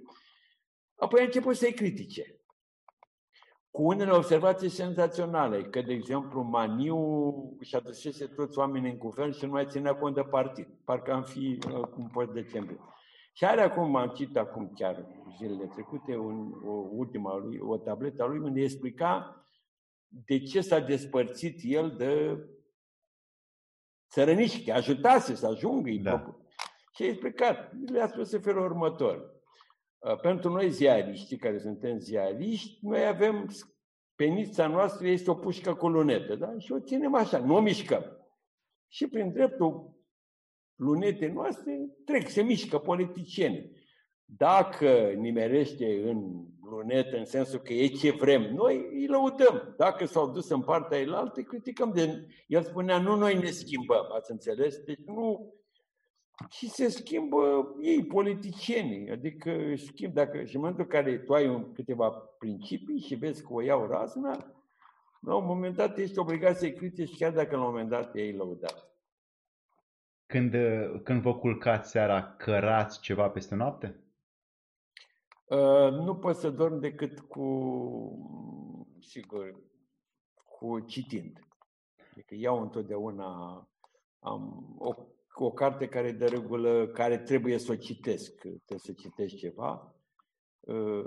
[0.95, 2.39] apoi a început să-i critique
[3.75, 9.45] cu unele observații senzaționale, că, de exemplu, Maniu și adusese toți oamenii în guvern și
[9.45, 10.67] nu mai ținea cont de partid.
[10.85, 12.79] Parcă am fi uh, cum poți decembrie.
[13.33, 15.05] Și are acum, am citit acum chiar
[15.37, 19.45] zilele trecute, un, o ultima lui, o tabletă a lui, unde explica
[20.07, 22.39] de ce s-a despărțit el de
[24.09, 25.89] țărăniști, că ajutase să ajungă.
[26.01, 26.35] Da.
[26.93, 29.34] Și a explicat, le-a spus în felul următor.
[30.05, 33.49] Uh, pentru noi ziariști, care suntem ziariști, noi avem,
[34.15, 36.57] penița noastră este o pușcă cu lunetă, da?
[36.57, 38.27] Și o ținem așa, nu o mișcăm.
[38.87, 39.95] Și prin dreptul
[40.75, 43.71] lunetei noastre trec, se mișcă politicieni.
[44.25, 49.73] Dacă nimerește în lunetă, în sensul că e ce vrem, noi îi lăudăm.
[49.77, 51.91] Dacă s-au dus în partea elaltă, criticăm.
[51.93, 52.27] De...
[52.47, 54.77] El spunea, nu noi ne schimbăm, ați înțeles?
[54.77, 55.53] Deci nu
[56.49, 59.11] și se schimbă ei, politicienii.
[59.11, 63.41] Adică schimb, dacă și în momentul în care tu ai un, câteva principii și vezi
[63.41, 64.53] că o iau razna,
[65.19, 68.33] la un moment dat ești obligat să-i critici chiar dacă la un moment dat ei
[68.33, 68.89] lăudat.
[70.25, 70.55] Când,
[71.03, 73.99] când vă culcați seara, cărați ceva peste noapte?
[75.45, 77.47] Uh, nu pot să dorm decât cu,
[79.01, 79.55] sigur,
[80.33, 81.39] cu citind.
[82.11, 83.27] Adică iau întotdeauna,
[84.19, 84.93] am o
[85.43, 89.95] o carte care de regulă, care trebuie să o citesc, trebuie să citesc ceva.
[90.59, 91.05] Uh,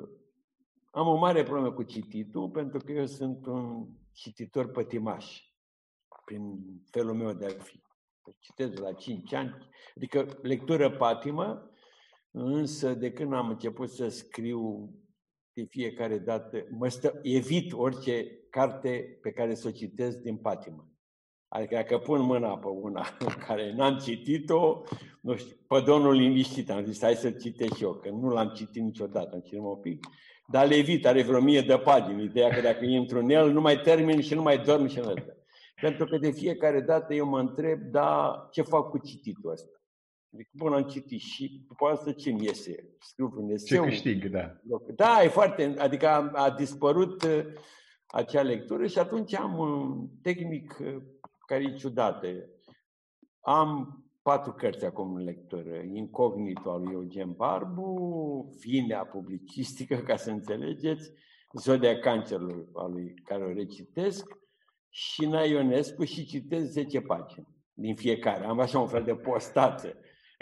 [0.90, 5.40] am o mare problemă cu cititul, pentru că eu sunt un cititor pătimaș,
[6.24, 6.58] prin
[6.90, 7.82] felul meu de a fi.
[8.38, 11.70] Citesc la 5 ani, adică lectură patimă,
[12.30, 14.92] însă de când am început să scriu
[15.52, 20.88] de fiecare dată, mă stă, evit orice carte pe care să o citesc din patimă.
[21.48, 23.06] Adică dacă pun mâna pe una
[23.46, 24.82] care n-am citit-o,
[25.20, 28.48] nu știu, pe domnul liniștit, am zis, hai să citesc și eu, că nu l-am
[28.48, 30.06] citit niciodată, am citit un pic,
[30.46, 33.60] dar le evit, are vreo mie de pagini, ideea că dacă intru în el, nu
[33.60, 35.32] mai termin și nu mai dorm și în ăsta.
[35.80, 39.78] Pentru că de fiecare dată eu mă întreb, da, ce fac cu cititul ăsta?
[40.34, 42.96] Adică, bun, am citit și după asta ce mi iese?
[42.98, 43.82] Scriu un eseu.
[43.82, 44.56] Ce câștig, da.
[44.96, 47.44] Da, e foarte, adică a, a dispărut uh,
[48.06, 51.02] acea lectură și atunci am un tehnic uh,
[51.48, 52.26] care e ciudată.
[53.40, 55.82] Am patru cărți acum în lectură.
[55.92, 61.12] Incognito al lui Eugen Barbu, Vinea publicistică, ca să înțelegeți,
[61.52, 64.26] Zodia Cancerului al lui care o recitesc
[64.88, 68.44] și Na Ionescu și citesc 10 pagini din fiecare.
[68.44, 69.94] Am așa un fel de postață.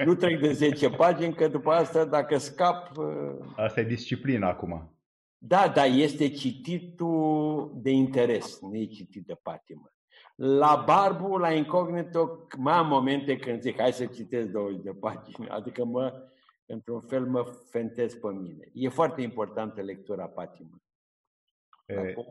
[0.05, 2.97] Nu trec de 10 pagini, că după asta, dacă scap...
[2.97, 4.97] Uh, asta e disciplina acum.
[5.39, 9.96] Da, dar este cititul de interes, nu e citit de patimă.
[10.39, 15.49] La Barbu, la Incognito, mai am momente când zic, hai să citesc 20 de pagini,
[15.49, 16.31] adică mă,
[16.67, 18.69] într-un fel mă fentez pe mine.
[18.73, 20.83] E foarte importantă lectura patimă.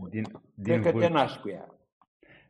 [0.10, 1.80] din, din Cred că te naști cu ea.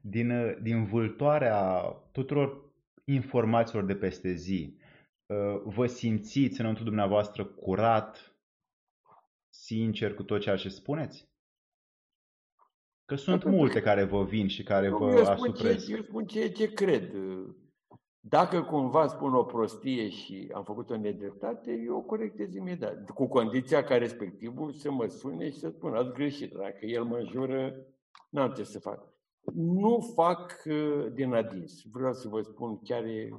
[0.02, 4.78] Din, din vâltoarea tuturor informațiilor de peste zi,
[5.64, 8.36] vă simțiți înăuntru dumneavoastră curat,
[9.50, 11.35] sincer cu tot ceea ce spuneți?
[13.06, 15.86] Că sunt multe care vă vin și care vă eu spun asuprez.
[15.86, 17.14] Ce, eu spun ceea ce cred.
[18.20, 23.10] Dacă cumva spun o prostie și am făcut o nedreptate, eu o corectez imediat.
[23.10, 26.54] Cu condiția ca respectivul să mă sune și să spun, ați greșit.
[26.54, 27.76] Dacă el mă înjură,
[28.30, 29.14] n-am ce să fac.
[29.54, 31.82] Nu fac uh, din adins.
[31.92, 33.30] Vreau să vă spun chiar e,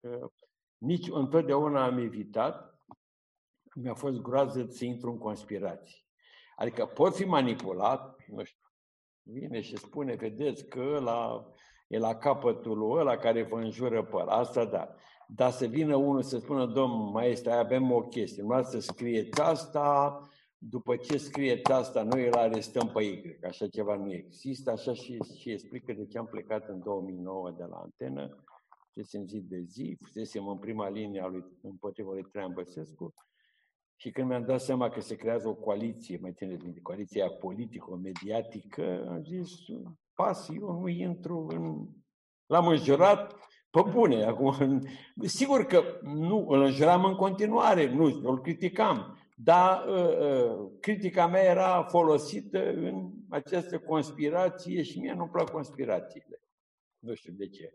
[0.00, 0.30] uh,
[0.78, 2.84] nici întotdeauna am evitat.
[3.74, 6.01] Mi-a fost groază să intru în conspirații.
[6.56, 8.66] Adică pot fi manipulat, nu știu,
[9.22, 11.46] vine și spune, vedeți că la
[11.86, 14.32] e la capătul ăla care vă înjură pe ăla.
[14.32, 14.94] Asta da.
[15.26, 20.20] Dar să vină unul să spună, domn maestre, avem o chestie, nu să scrieți asta,
[20.58, 23.38] după ce scrieți asta, noi îl arestăm pe Y.
[23.46, 27.64] Așa ceva nu există, așa și, și explică de ce am plecat în 2009 de
[27.64, 28.44] la antenă,
[28.92, 33.14] fusesem zi de zi, fusesem în prima linie a lui, împotriva lui Traian Băsescu,
[34.02, 39.06] și când mi-am dat seama că se creează o coaliție, mai țineți minte, coaliția politico-mediatică,
[39.08, 39.50] am zis,
[40.14, 41.88] pas, eu nu intru în...
[42.46, 43.34] L-am înjurat
[43.70, 44.24] pe bune.
[44.24, 44.80] Acum,
[45.38, 51.42] sigur că nu, îl înjuram în continuare, nu, îl criticam, dar uh, uh, critica mea
[51.42, 56.42] era folosită în această conspirație și mie nu-mi plac conspirațiile.
[56.98, 57.72] Nu știu de ce.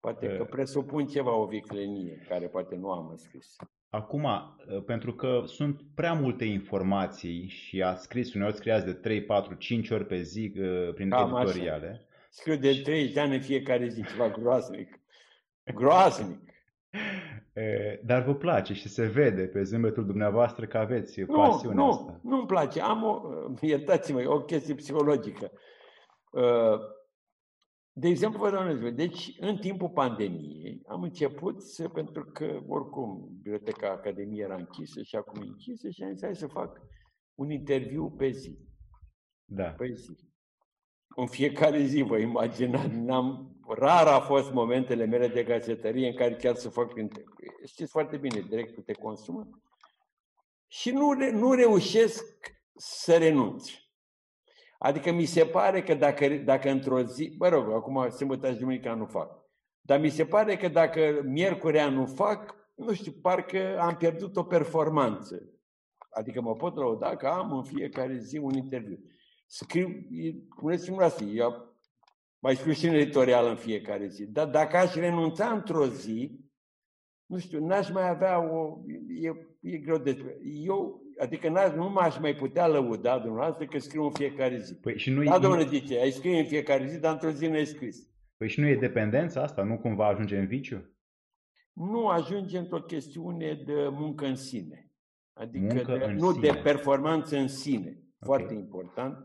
[0.00, 3.56] Poate că presupun ceva o viclenie, care poate nu am scris.
[3.90, 9.22] Acum, uh, pentru că sunt prea multe informații și a scris, uneori scriați de 3,
[9.22, 11.88] 4, 5 ori pe zi uh, prin Cam editoriale.
[11.88, 12.00] Așa.
[12.30, 15.00] Scriu de 30 de ani în fiecare zi, ceva groaznic.
[15.74, 16.38] Groaznic.
[18.04, 22.20] Dar vă place și se vede pe zâmbetul dumneavoastră că aveți nu, pasiunea nu, asta.
[22.22, 22.80] Nu, nu-mi place.
[22.80, 23.20] Am o,
[23.60, 25.50] iertați-mă, o chestie psihologică.
[27.98, 28.96] De exemplu, vă dau un exemplu.
[28.96, 35.16] Deci, în timpul pandemiei, am început să, pentru că, oricum, Biblioteca Academiei era închisă și
[35.16, 36.80] acum e închisă și am zis, hai să fac
[37.34, 38.58] un interviu pe zi.
[39.44, 39.64] Da.
[39.64, 40.16] Pe zi.
[41.06, 46.34] În fiecare zi, vă imaginați, n-am, rar a fost momentele mele de gazetărie în care
[46.34, 47.10] chiar să fac prin...
[47.66, 49.48] Știți foarte bine, directul te consumă.
[50.66, 52.24] Și nu, nu reușesc
[52.74, 53.70] să renunț.
[54.78, 58.94] Adică mi se pare că dacă, dacă într-o zi, mă rog, acum sâmbătă și duminica
[58.94, 59.44] nu fac,
[59.80, 64.42] dar mi se pare că dacă miercurea nu fac, nu știu, parcă am pierdut o
[64.42, 65.42] performanță.
[66.10, 68.98] Adică mă pot lăuda că am în fiecare zi un interviu.
[69.46, 69.88] Scriu,
[70.54, 71.74] spuneți-mi asta, eu
[72.38, 76.40] mai scriu și în editorial în fiecare zi, dar dacă aș renunța într-o zi,
[77.26, 78.78] nu știu, n-aș mai avea o...
[79.20, 80.40] E, e greu de...
[80.42, 84.74] Eu Adică nu m-aș mai putea lăuda dumneavoastră că scriu în fiecare zi.
[84.74, 87.54] Păi și nu da, domnule, zice, ai scris în fiecare zi, dar într-o zi nu
[87.54, 88.08] ai scris.
[88.36, 89.62] Păi și nu e dependența asta?
[89.62, 90.96] Nu cumva ajunge în viciu?
[91.72, 94.90] Nu ajunge într-o chestiune de muncă în sine.
[95.32, 96.50] Adică muncă de, în nu sine.
[96.50, 97.88] de performanță în sine.
[97.88, 98.04] Okay.
[98.18, 99.16] Foarte important.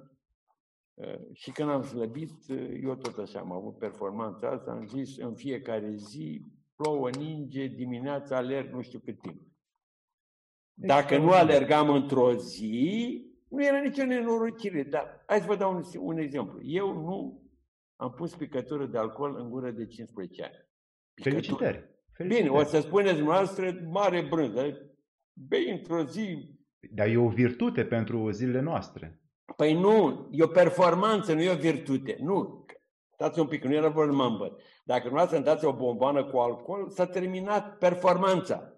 [0.93, 5.17] Uh, și când am slăbit, uh, eu tot așa am avut performanța asta, am zis
[5.17, 9.41] în fiecare zi, plouă, ninge, dimineața alerg nu știu cât timp.
[10.81, 14.83] Dacă nu alergam într-o zi, nu era nicio nenorocire.
[14.83, 16.59] Dar hai să vă dau un, un exemplu.
[16.63, 17.41] Eu nu
[17.95, 20.69] am pus picătură de alcool în gură de 15 ani.
[21.13, 21.41] Picătură.
[21.41, 21.89] Felicitări.
[22.11, 22.49] Felicitări.
[22.49, 24.91] Bine, o să spuneți dumneavoastră mare brânză.
[25.33, 26.55] Bei într-o zi.
[26.91, 29.19] Dar e o virtute pentru zilele noastre.
[29.55, 32.17] Păi nu, e o performanță, nu e o virtute.
[32.19, 32.65] Nu,
[33.13, 34.61] stați un pic, nu era vorba mă îmbăt.
[34.83, 38.73] Dacă nu ați dați o bomboană cu alcool, s-a terminat performanța.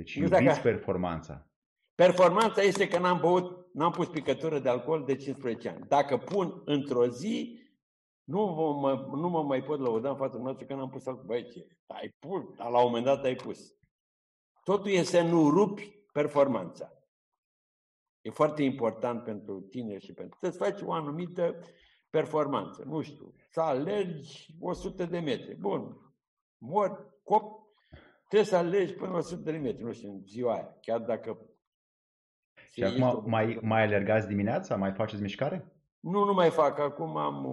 [0.00, 0.60] Deci iubiți dacă...
[0.62, 1.46] performanța.
[1.94, 5.84] Performanța este că n-am băut, n-am pus picătură de alcool de 15 ani.
[5.88, 7.60] Dacă pun într-o zi,
[8.24, 8.44] nu
[8.80, 11.26] mă, nu mă mai pot lăuda în fața noastră că n-am pus alcool.
[11.26, 11.66] Băi, ce?
[11.86, 13.74] Ai pus, dar la un moment dat ai pus.
[14.64, 16.92] Totul este să nu rupi performanța.
[18.20, 21.58] E foarte important pentru tine și pentru să faci o anumită
[22.10, 22.84] performanță.
[22.86, 25.54] Nu știu, să alergi 100 de metri.
[25.54, 26.12] Bun,
[26.58, 27.59] mor, cop,
[28.30, 31.38] Trebuie să alegi până la 100 de metri, nu știu, în ziua aia, chiar dacă...
[32.70, 34.76] Și acum mai, mai alergați dimineața?
[34.76, 35.72] Mai faceți mișcare?
[36.00, 36.78] Nu, nu mai fac.
[36.78, 37.46] Acum am,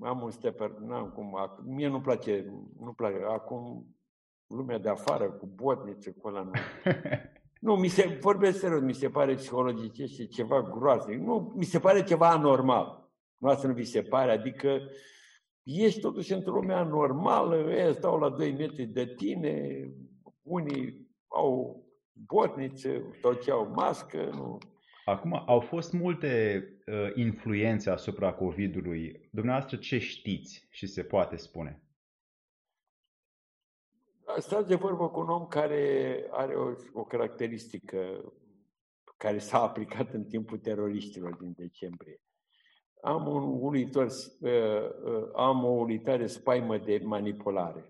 [0.00, 0.70] am un stepper.
[0.70, 2.44] N-am cum, mie nu place,
[2.78, 3.18] nu place.
[3.28, 3.86] Acum
[4.46, 6.50] lumea de afară cu botnițe, cu ăla nu.
[7.66, 11.18] nu, mi se, vorbesc serios, mi se pare psihologic și ceva groaznic.
[11.18, 13.10] Nu, mi se pare ceva anormal.
[13.36, 14.80] Nu asta nu vi se pare, adică
[15.62, 19.84] ești totuși într-o lumea normală, ei stau la 2 metri de tine,
[20.42, 24.58] unii au botnițe, tot ce au mască, nu.
[25.04, 29.28] Acum, au fost multe uh, influențe asupra COVID-ului.
[29.32, 31.82] Dumneavoastră ce știți și se poate spune?
[34.38, 38.32] Stați de vorbă cu un om care are o, o caracteristică
[39.16, 42.20] care s-a aplicat în timpul teroriștilor din decembrie.
[43.02, 44.06] Am un uluitor,
[44.40, 44.50] uh,
[45.04, 47.84] uh, am o uluitoare spaimă de manipulare.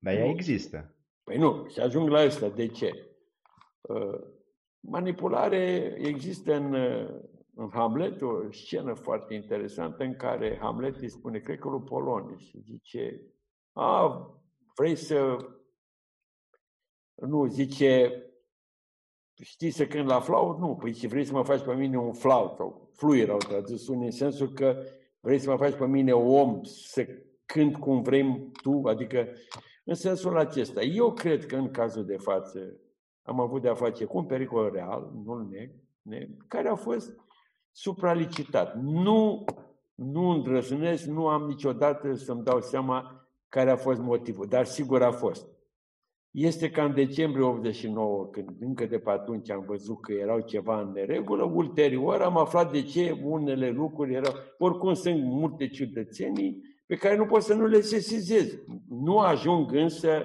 [0.00, 0.94] Dar ea există.
[1.24, 2.48] Păi nu, și ajung la asta.
[2.48, 2.90] De ce?
[3.80, 4.18] Uh,
[4.80, 6.74] manipulare există în,
[7.54, 12.40] în Hamlet, o scenă foarte interesantă în care Hamlet îi spune, cred că lui Polonius,
[12.40, 13.20] și zice,
[13.72, 14.26] a,
[14.74, 15.36] vrei să...
[17.14, 18.22] Nu, zice,
[19.42, 20.58] știi să cânt la flaut?
[20.58, 23.88] Nu, păi și vrei să mă faci pe mine un flaut sau fluier au tradus
[23.88, 24.76] în sensul că
[25.20, 27.06] vrei să mă faci pe mine om să
[27.46, 29.28] cânt cum vrei tu, adică
[29.84, 30.82] în sensul acesta.
[30.82, 32.76] Eu cred că în cazul de față
[33.22, 35.70] am avut de-a face cu un pericol real, nu neg,
[36.02, 37.16] neg care a fost
[37.70, 38.76] supralicitat.
[38.80, 39.44] Nu,
[39.94, 45.12] nu îndrăznesc, nu am niciodată să-mi dau seama care a fost motivul, dar sigur a
[45.12, 45.46] fost.
[46.38, 50.80] Este ca în decembrie 89, când încă de pe atunci am văzut că erau ceva
[50.80, 56.96] în neregulă, ulterior am aflat de ce unele lucruri erau, oricum sunt multe ciudățenii pe
[56.96, 58.58] care nu pot să nu le sesizez.
[58.88, 60.22] Nu ajung însă,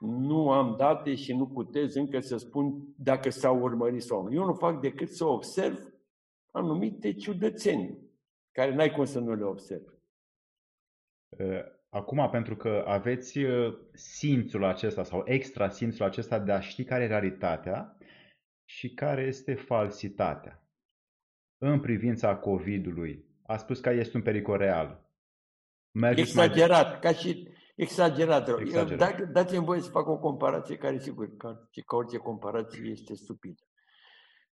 [0.00, 4.34] nu am date și nu putez încă să spun dacă s-au urmărit sau nu.
[4.34, 5.92] Eu nu fac decât să observ
[6.50, 7.98] anumite ciudățenii,
[8.52, 9.98] care n-ai cum să nu le observ.
[11.94, 17.02] Acum, pentru că aveți uh, simțul acesta sau extra simțul acesta de a ști care
[17.04, 17.96] e realitatea
[18.64, 20.68] și care este falsitatea.
[21.58, 25.10] În privința COVID-ului, a spus că este un pericol real.
[25.90, 27.00] Mergeți exagerat, mai...
[27.00, 28.48] ca și exagerat.
[28.60, 28.98] exagerat.
[28.98, 33.62] Dacă, dați-mi voie să fac o comparație care, sigur, ca, ca orice comparație este stupidă.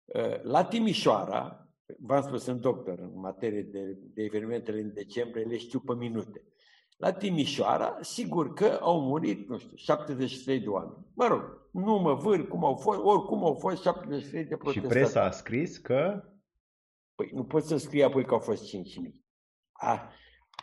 [0.06, 1.68] Uh, la Timișoara,
[2.00, 6.42] v-am spus, sunt doctor în materie de, de evenimentele în decembrie, le știu pe minute.
[7.02, 11.06] La Timișoara, sigur că au murit, nu știu, 73 de oameni.
[11.14, 11.42] Mă rog,
[11.72, 14.94] nu mă vâr cum au fost, oricum au fost 73 de protestatari.
[14.94, 16.24] Și presa a scris că...
[17.16, 18.80] Păi nu pot să scrie apoi că au fost 5.000.
[19.72, 20.02] Ah.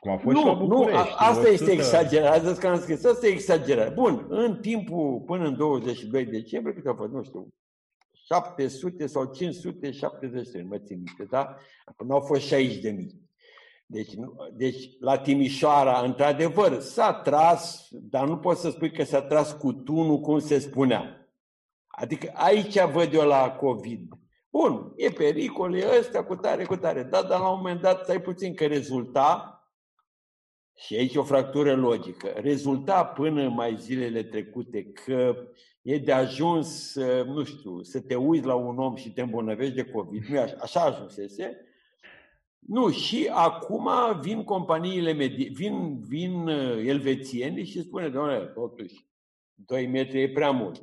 [0.01, 0.93] Cum a fost nu, și la București.
[0.93, 1.49] Nu, asta 100...
[1.49, 3.95] este exagerat, asta că am scris, asta e exagerat.
[3.95, 7.49] Bun, în timpul până în 22 decembrie, cât a fost, nu știu,
[8.13, 11.57] 700 sau 573, nu mă țin minte, da?
[11.97, 13.28] Până au fost 60 de mii.
[13.91, 14.13] Deci,
[14.53, 19.73] deci la Timișoara, într-adevăr, s-a tras, dar nu poți să spui că s-a tras cu
[19.73, 21.29] tunul cum se spunea.
[21.87, 24.13] Adică aici văd eu la COVID.
[24.51, 27.03] Bun, e pericol, e ăsta cu tare, cu tare.
[27.03, 29.53] Da, dar la un moment dat, stai puțin, că rezulta,
[30.77, 35.35] și aici o fractură logică, rezulta până mai zilele trecute că
[35.83, 39.85] e de ajuns, nu știu, să te uiți la un om și te îmbolnăvești de
[39.85, 41.68] COVID, nu așa, așa ajunsese,
[42.59, 43.89] nu, și acum
[44.21, 49.07] vin companiile, medie, vin, vin uh, elvețieni și spune, doamne, totuși,
[49.55, 50.83] 2 metri e prea mult.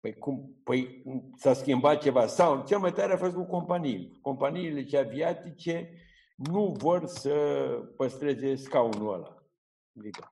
[0.00, 1.02] Păi, cum, păi
[1.36, 2.26] s-a schimbat ceva.
[2.26, 4.18] Sau cel mai tare a fost cu companiile.
[4.20, 5.90] Companiile ce aviatice
[6.36, 7.30] nu vor să
[7.96, 9.46] păstreze scaunul ăla.
[9.98, 10.30] Adică,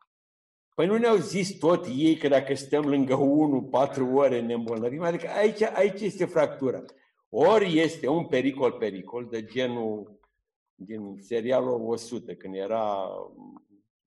[0.75, 5.03] păi nu ne-au zis tot ei că dacă stăm lângă unul patru ore ne îmbolnăvim?
[5.03, 6.85] Adică aici, aici este fractura.
[7.29, 10.20] Ori este un pericol, pericol, de genul
[10.85, 13.09] din serialul 100, când era,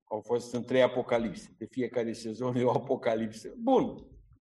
[0.04, 1.54] au fost în trei apocalipse.
[1.58, 3.54] De fiecare sezon e o apocalipsă.
[3.58, 4.06] Bun,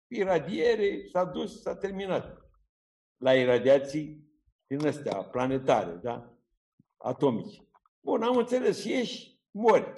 [0.07, 2.51] iradiere, s-a dus, s-a terminat.
[3.17, 4.29] La iradiații
[4.67, 6.39] din astea, planetare, da?
[6.97, 7.63] Atomici.
[8.01, 9.93] Bun, am înțeles, ieși, mori.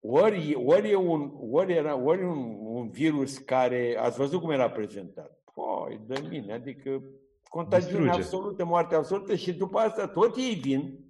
[0.00, 4.70] Ori, ori, e un, ori era ori un, un virus care, ați văzut cum era
[4.70, 5.42] prezentat.
[5.54, 7.02] Păi, de mine, adică
[7.48, 11.03] contagiune absolută, moarte absolută și după asta tot ei vin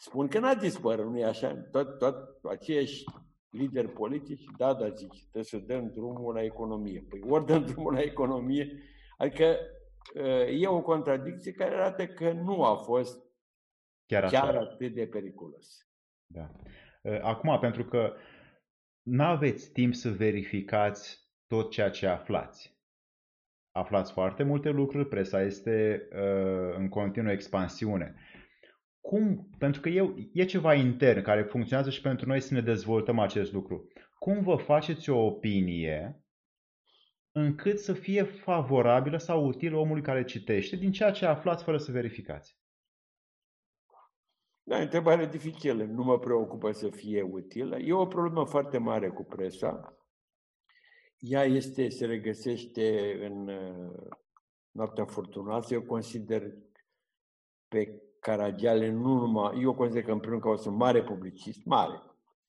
[0.00, 1.54] Spun că n-a dispărut, nu e așa?
[1.70, 3.04] Tot, tot aceiași
[3.50, 7.06] lideri politici, da, da, zici, trebuie să dăm drumul la economie.
[7.08, 8.82] Păi ori dăm drumul la economie,
[9.16, 9.56] adică
[10.50, 13.24] e o contradicție care arată că nu a fost
[14.06, 15.88] chiar, chiar atât de periculos.
[16.26, 16.50] Da.
[17.22, 18.14] Acum, pentru că
[19.02, 22.78] nu aveți timp să verificați tot ceea ce aflați.
[23.70, 28.14] Aflați foarte multe lucruri, presa este uh, în continuă expansiune
[29.00, 33.18] cum, pentru că eu, e ceva intern care funcționează și pentru noi să ne dezvoltăm
[33.18, 33.88] acest lucru.
[34.18, 36.24] Cum vă faceți o opinie
[37.32, 41.92] încât să fie favorabilă sau utilă omului care citește din ceea ce aflați fără să
[41.92, 42.58] verificați?
[44.62, 45.84] Da, întrebare dificilă.
[45.84, 47.78] Nu mă preocupă să fie utilă.
[47.78, 49.96] E o problemă foarte mare cu presa.
[51.18, 53.50] Ea este, se regăsește în,
[54.70, 56.42] Noaptea Furtunoasă, eu consider
[57.68, 62.02] pe Caragiale nu numai, eu consider că în primul rând că sunt mare publicist, mare.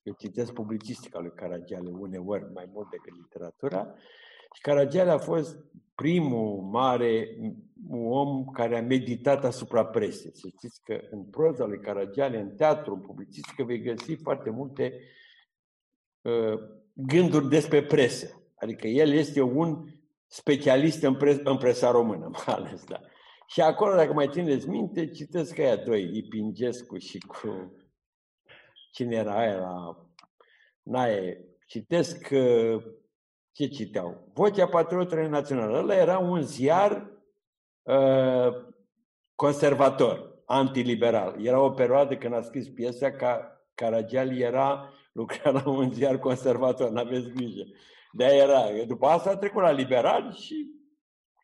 [0.04, 3.94] Eu citesc publicistica lui Caragiale uneori mai mult decât literatura.
[4.54, 5.58] Și Caragiale a fost
[5.96, 7.38] primul mare
[7.90, 10.32] om care a meditat asupra presei.
[10.34, 15.00] Să știți că în proza lui Caragiale, în teatru, în publicistică, vei găsi foarte multe
[16.22, 16.60] uh,
[16.94, 18.42] gânduri despre presă.
[18.56, 19.88] Adică el este un
[20.28, 23.00] specialist în, pres- în presa română, mai ales, da.
[23.52, 27.74] Și acolo, dacă mai țineți minte, citesc aia doi, Ipingescu și cu...
[28.92, 30.06] Cine era aia la...
[30.82, 32.84] Nae, citesc uh,
[33.52, 34.32] ce citeau?
[34.34, 35.74] Vocea Patriotului Național.
[35.74, 37.12] Ăla era un ziar
[37.82, 38.54] uh,
[39.36, 41.46] conservator, antiliberal.
[41.46, 46.90] Era o perioadă când a scris piesa ca Caragial era, lucra la un ziar conservator,
[46.90, 47.64] n-aveți grijă.
[48.12, 48.86] de era.
[48.88, 50.71] După asta a trecut la liberal și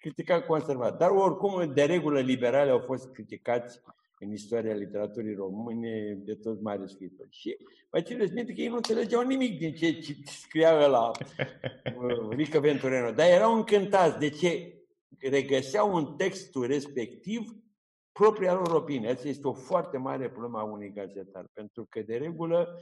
[0.08, 0.97] critica conservator.
[0.97, 3.82] Dar oricum, de regulă, liberale au fost criticați
[4.20, 7.30] în istoria literaturii române de toți mari scritori.
[7.32, 7.58] Și
[7.91, 13.12] mai țineți minte că ei nu înțelegeau nimic din ce scria la uh, Rică Ventureno,
[13.12, 14.82] dar erau încântați de ce
[15.20, 17.55] regăseau în textul respectiv
[18.12, 19.10] propria lor opinie.
[19.10, 22.80] Asta este o foarte mare problemă a unui gazetar, pentru că de regulă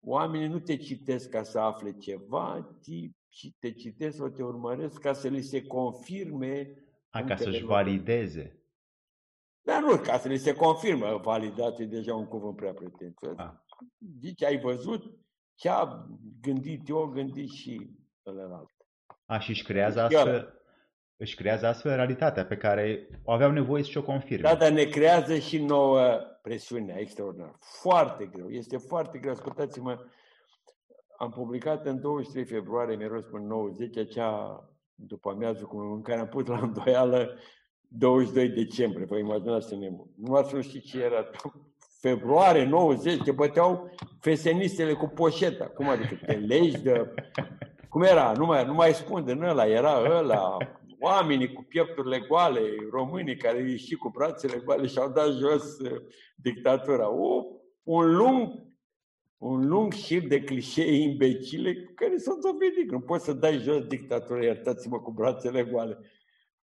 [0.00, 3.10] oamenii nu te citesc ca să afle ceva, ci
[3.58, 8.60] te citesc sau te urmăresc ca să li se confirme a, ca să-și valideze.
[9.62, 13.36] Dar nu, ca să li se confirmă, validat e deja un cuvânt prea pretențios.
[13.36, 13.50] Ah.
[14.20, 15.04] Zici, ai văzut
[15.54, 16.06] ce a
[16.40, 17.90] gândit eu, gândit și
[18.22, 18.70] celălalt.
[19.26, 20.62] A, și își creează astfel,
[21.16, 24.48] își creează astfel realitatea pe care o aveau nevoie să o confirme.
[24.48, 27.58] Da, dar ne creează și nouă presiunea extraordinară.
[27.60, 28.50] Foarte greu.
[28.50, 29.32] Este foarte greu.
[29.32, 30.04] Ascultați-mă,
[31.16, 34.64] am publicat în 23 februarie, mi-a spun 90, acea
[34.94, 37.38] după amiază în care am pus la îndoială
[37.88, 41.30] 22 decembrie, vă imaginați să ne Nu ați nu ști ce era.
[42.00, 43.90] Februarie 90, te băteau
[44.20, 45.64] fesenistele cu poșeta.
[45.64, 47.14] Cum adică te legi de...
[47.88, 48.32] Cum era?
[48.32, 50.56] Nu mai, nu mai spun de ăla, era ăla,
[51.00, 52.60] oamenii cu piepturile goale,
[52.90, 56.00] românii care ieși cu brațele goale și au dat jos uh,
[56.34, 57.10] dictatura.
[57.10, 57.44] O,
[57.82, 58.65] un lung
[59.36, 62.90] un lung șir de clișee imbecile care s-au dovedit.
[62.90, 65.98] Nu poți să dai jos dictatura, iertați-mă, cu brațele goale.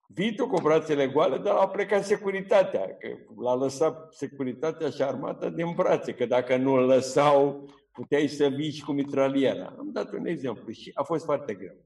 [0.07, 5.49] Vii tu cu brațele goale, dar a plecat securitatea, că l-a lăsat securitatea și armata
[5.49, 9.75] din brațe, că dacă nu îl lăsau, puteai să vii și cu mitraliera.
[9.79, 11.77] Am dat un exemplu și a fost foarte greu.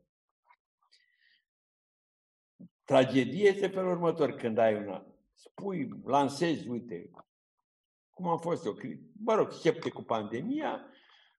[2.85, 7.11] Tragedie este felul următor, când ai una, spui, lansezi, uite,
[8.15, 8.77] cum a fost eu,
[9.25, 10.81] mă rog, scepte cu pandemia,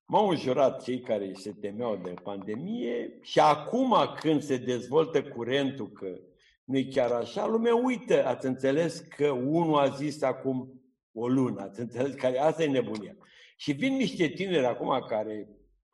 [0.05, 6.19] m-au înjurat cei care se temeau de pandemie și acum când se dezvoltă curentul că
[6.63, 8.25] nu e chiar așa, lumea uită.
[8.25, 10.81] Ați înțeles că unul a zis acum
[11.13, 13.15] o lună, ați înțeles că asta e nebunia.
[13.55, 15.49] Și vin niște tineri acum care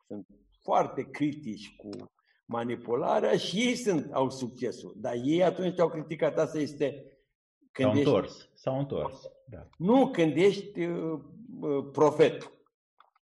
[0.06, 0.26] sunt
[0.62, 1.88] foarte critici cu
[2.44, 4.94] manipularea și ei sunt, au succesul.
[4.96, 7.04] Dar ei atunci au criticat, asta este...
[7.72, 8.08] Când s-au ești...
[8.08, 9.30] întors, s-au întors.
[9.46, 9.66] Da.
[9.78, 11.20] Nu, când ești uh,
[11.60, 12.52] uh, profet.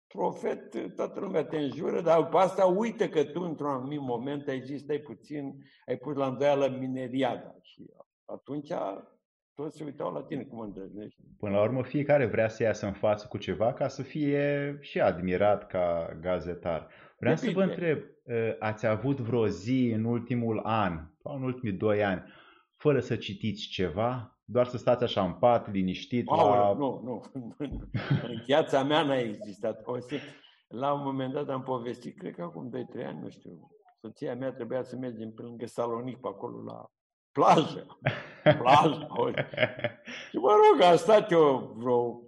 [0.08, 4.48] Profet, uh, toată lumea te înjură, dar după asta uită că tu într-un anumit moment
[4.48, 7.56] ai zis, stai puțin, ai pus la îndoială mineriada.
[7.62, 7.90] Și
[8.26, 8.72] atunci
[9.54, 11.22] toți se uitau la tine, cum îndrăznești.
[11.40, 15.00] Până la urmă, fiecare vrea să iasă în față cu ceva ca să fie și
[15.00, 16.88] admirat ca gazetar.
[17.20, 21.74] Vreau să vă întreb, uh, ați avut vreo zi în ultimul an, sau în ultimii
[21.74, 22.24] doi ani,
[22.78, 24.40] fără să citiți ceva?
[24.46, 26.28] Doar să stați așa în pat, liniștit?
[26.28, 26.74] Aoleu, la...
[26.74, 27.24] Nu, nu.
[28.28, 29.82] în viața mea n-a existat.
[29.86, 30.16] O să...
[30.68, 32.72] La un moment dat am povestit, cred că acum
[33.02, 33.72] 2-3 ani, nu știu,
[34.02, 36.92] soția mea trebuia să mergem pe lângă Salonic, pe acolo la
[37.32, 38.00] plajă.
[38.58, 39.08] Plajă.
[40.30, 42.22] și mă rog, am stat eu vreo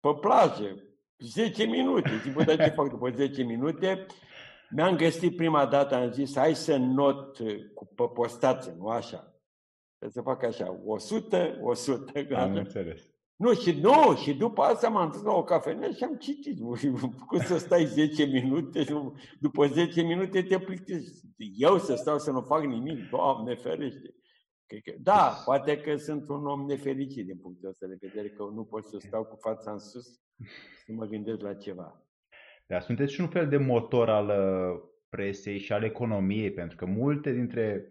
[0.00, 0.82] pe plajă,
[1.18, 2.18] 10 minute.
[2.22, 4.06] Zic, bă, dar ce fac după 10 minute?
[4.70, 7.38] Mi-am găsit prima dată, am zis, hai să not
[7.74, 9.34] cu pe postație, nu așa.
[9.98, 12.12] Trebuie să fac așa, 100, 100.
[12.34, 13.10] Am înțeles.
[13.36, 16.60] Nu, și nu, și după asta m-am dus la o cafenea și am citit.
[17.28, 18.94] Cum să stai 10 minute și
[19.40, 21.26] după 10 minute te plictisești.
[21.56, 24.14] Eu să stau să nu fac nimic, Doamne ferește.
[25.02, 28.84] Da, poate că sunt un om nefericit din punctul ăsta de vedere, că nu pot
[28.84, 30.06] să stau cu fața în sus
[30.86, 32.04] să mă gândesc la ceva.
[32.70, 36.86] Da, sunteți și un fel de motor al uh, presei și al economiei, pentru că
[36.86, 37.88] multe dintre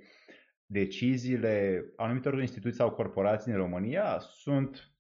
[0.65, 4.91] deciziile anumitor instituții sau corporații în România sunt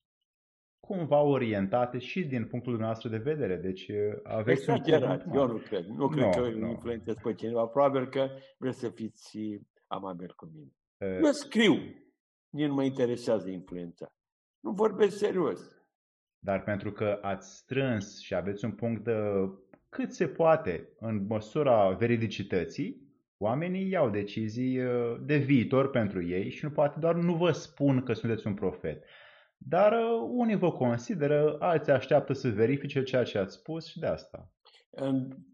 [0.79, 3.55] cumva orientate și din punctul dumneavoastră de vedere.
[3.55, 3.91] Deci
[4.23, 5.85] aveți Exagerat, un eu nu cred.
[5.85, 6.69] Nu cred no, că no.
[6.69, 7.65] influențez pe cineva.
[7.65, 9.37] Probabil că vreți să fiți
[9.87, 10.71] amabil cu mine.
[10.97, 11.23] Uh...
[11.23, 11.73] Eu scriu.
[12.49, 14.13] Nici nu mă interesează influența.
[14.59, 15.59] Nu vorbesc serios.
[16.39, 19.13] Dar pentru că ați strâns și aveți un punct de
[19.89, 26.65] cât se poate în măsura veridicității, oamenii iau decizii uh, de viitor pentru ei și
[26.65, 29.03] nu poate doar nu vă spun că sunteți un profet.
[29.57, 34.05] Dar uh, unii vă consideră, alții așteaptă să verifice ceea ce ați spus și de
[34.05, 34.51] asta.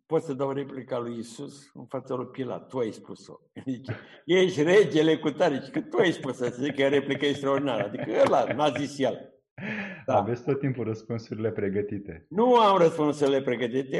[0.05, 2.67] Pot să dau replica lui Isus în fața lui Pilat.
[2.67, 3.33] Tu ai spus-o.
[3.55, 3.93] Adică,
[4.25, 5.69] ești regele cu tare.
[5.71, 7.83] Că tu ai spus să zic că e replică extraordinară.
[7.83, 9.34] Adică ăla n-a zis el.
[10.05, 10.15] Da.
[10.15, 12.25] Aveți tot timpul răspunsurile pregătite.
[12.29, 13.97] Nu am răspunsurile pregătite.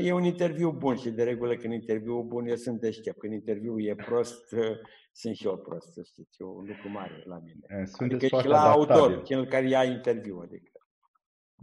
[0.00, 3.18] E un interviu bun și de regulă când interviu bun eu sunt deștept.
[3.18, 4.54] Când interviu e prost,
[5.12, 6.36] sunt și eu prost, să știți.
[6.42, 7.86] E un lucru mare la mine.
[7.86, 10.40] Sunteți adică și la autor, cel care ia interviu.
[10.42, 10.70] Adică.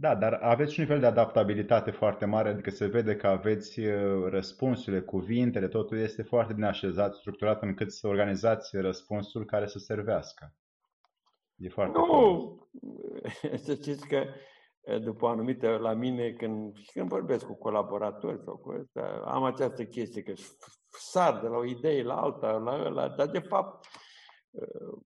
[0.00, 3.80] Da, dar aveți și un nivel de adaptabilitate foarte mare, adică se vede că aveți
[4.28, 10.54] răspunsurile, cuvintele, totul este foarte bine așezat, structurat încât să organizați răspunsul care să servească.
[11.56, 12.68] E foarte Nu,
[13.64, 14.24] să știți că
[15.02, 19.84] după anumită, la mine, când, și când vorbesc cu colaboratori sau cu ăsta, am această
[19.84, 20.32] chestie că
[20.88, 23.86] sar de la o idee la alta, la ăla, dar de fapt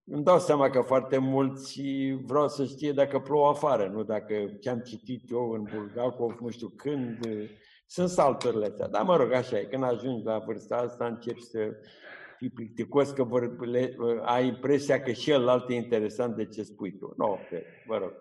[0.05, 1.83] îmi dau seama că foarte mulți
[2.27, 6.69] vreau să știe dacă plouă afară, nu dacă ce-am citit eu în Bulgakov, nu știu
[6.69, 7.19] când,
[7.87, 8.89] sunt salturile astea.
[8.89, 11.59] Dar mă rog, așa e, când ajungi la vârsta asta, începi să
[12.41, 16.93] fii plicticos că vor, le, ai impresia că și el e interesant de ce spui
[16.97, 17.15] tu.
[17.17, 17.39] Nu, no,
[17.87, 18.13] vă rog.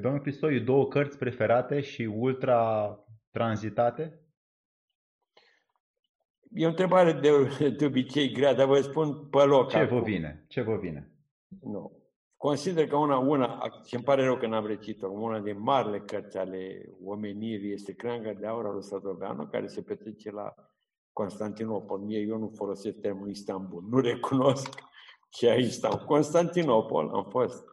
[0.00, 2.94] Domnul Cristoiu, două cărți preferate și ultra
[3.30, 4.20] tranzitate?
[6.52, 7.30] E o întrebare de,
[7.78, 9.68] de obicei grea, dar vă spun pe loc.
[9.68, 9.98] Ce acum.
[9.98, 10.44] vă vine?
[10.48, 11.12] Ce vă vine?
[11.62, 11.98] Nu.
[12.36, 16.38] Consider că una, una și îmi pare rău că n-am recit-o, una din marile cărți
[16.38, 20.54] ale omenirii este Creanga de Aur al lui Sadoveanu, care se petrece la
[21.20, 21.98] Constantinopol.
[21.98, 24.68] Mie eu nu folosesc termenul Istanbul, nu recunosc
[25.36, 25.98] ce aici stau.
[25.98, 27.64] Constantinopol am fost.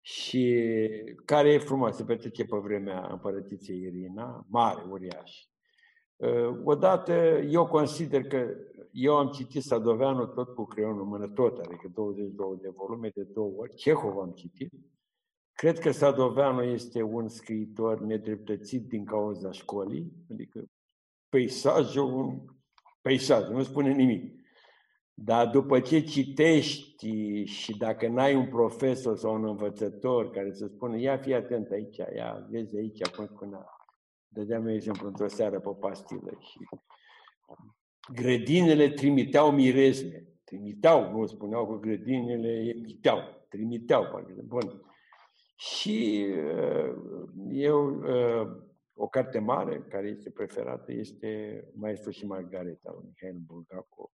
[0.00, 0.64] Și
[1.24, 5.46] care e frumos, se petrece pe vremea împărătiței Irina, mare, uriaș.
[6.16, 7.12] Uh, odată,
[7.50, 8.54] eu consider că
[8.92, 13.22] eu am citit Sadoveanu tot cu creionul în mână, tot, adică 22 de volume de
[13.22, 13.74] două ori.
[13.74, 14.72] Cehov am citit.
[15.52, 20.64] Cred că Sadoveanu este un scriitor nedreptățit din cauza școlii, adică
[21.28, 22.38] peisajul, un
[23.00, 24.36] peisaj, nu spune nimic.
[25.14, 30.98] Dar după ce citești și dacă n-ai un profesor sau un învățător care să spună,
[30.98, 33.66] ia fi atent aici, ia vezi aici, cum spunea,
[34.28, 36.58] dădeam eu exemplu într-o seară pe pastilă și
[38.12, 40.22] grădinile trimiteau mirezme.
[40.44, 43.18] Trimiteau, nu spuneau că grădinile emiteau,
[43.48, 44.34] trimiteau, parcă.
[44.44, 44.82] Bun.
[45.56, 46.94] Și uh,
[47.50, 48.67] eu uh,
[49.00, 54.10] o carte mare care este preferată este Maestru și Margareta, lui Mihail Bulgakov.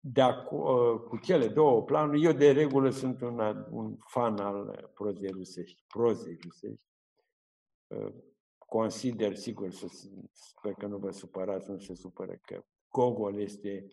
[0.00, 4.90] Dar cu, uh, cu cele două planuri, eu de regulă sunt un, un fan al
[4.94, 6.84] prozei rusești, prozei rusești.
[7.86, 8.12] Uh,
[8.58, 9.86] consider, sigur, să,
[10.32, 13.86] sper că nu vă supărați, nu se supără, că Gogol este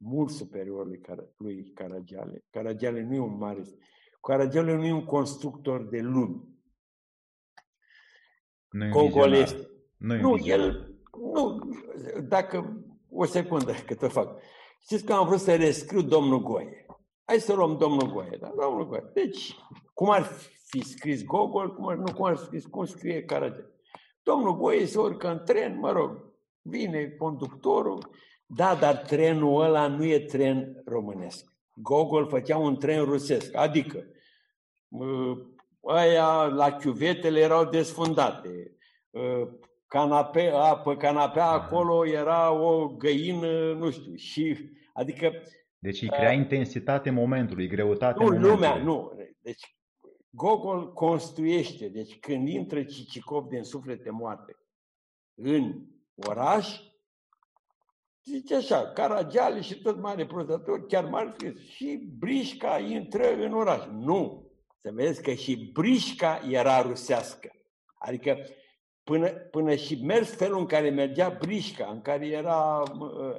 [0.00, 1.00] mult superior lui,
[1.36, 2.44] lui Caragiale.
[2.50, 3.62] Caragiale nu e un mare...
[4.20, 6.51] Caragiale nu e un constructor de lumi
[8.72, 9.68] nu Gogol este.
[9.96, 10.94] Nu, nu el,
[11.32, 11.58] nu,
[12.28, 14.40] dacă, o secundă cât o fac.
[14.80, 16.86] Știți că am vrut să rescriu domnul Goie.
[17.24, 18.52] Hai să luăm domnul Goie, da?
[18.60, 19.10] Domnul Goie.
[19.14, 19.56] Deci,
[19.94, 20.22] cum ar
[20.68, 23.70] fi scris Gogol, cum ar, nu cum ar fi scris, cum scrie Caragiale.
[24.22, 28.10] Domnul Goie se urcă în tren, mă rog, vine conductorul,
[28.46, 31.52] da, dar trenul ăla nu e tren românesc.
[31.74, 34.06] Gogol făcea un tren rusesc, adică
[35.82, 38.76] aia la chiuvetele erau desfundate.
[39.14, 39.48] Ă,
[39.86, 45.32] canape, a, pe canapea acolo era o găină, nu știu, și adică...
[45.78, 48.54] Deci îi crea uh, intensitate momentului, greutate nu, momentului.
[48.54, 49.12] lumea, nu.
[49.40, 49.76] Deci
[50.30, 54.56] Gogol construiește, deci când intră Cicicov din suflete moarte
[55.34, 56.80] în oraș,
[58.24, 63.84] zice așa, Caragiale și tot mare prozători, chiar mari, și Brișca intră în oraș.
[63.90, 64.51] Nu,
[64.82, 67.50] să vedeți că și brișca era rusească.
[67.94, 68.38] Adică
[69.02, 72.82] până, până și mers felul în care mergea brișca, în care era,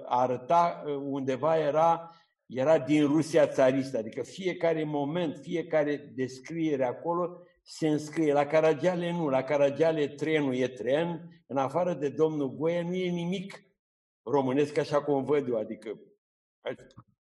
[0.06, 2.16] arăta undeva era,
[2.46, 3.98] era din Rusia țaristă.
[3.98, 8.34] Adică fiecare moment, fiecare descriere acolo se înscrie.
[8.34, 13.10] La Caragiale nu, la Caragiale trenul e tren, în afară de domnul Goie nu e
[13.10, 13.64] nimic
[14.24, 16.00] românesc așa cum văd eu, adică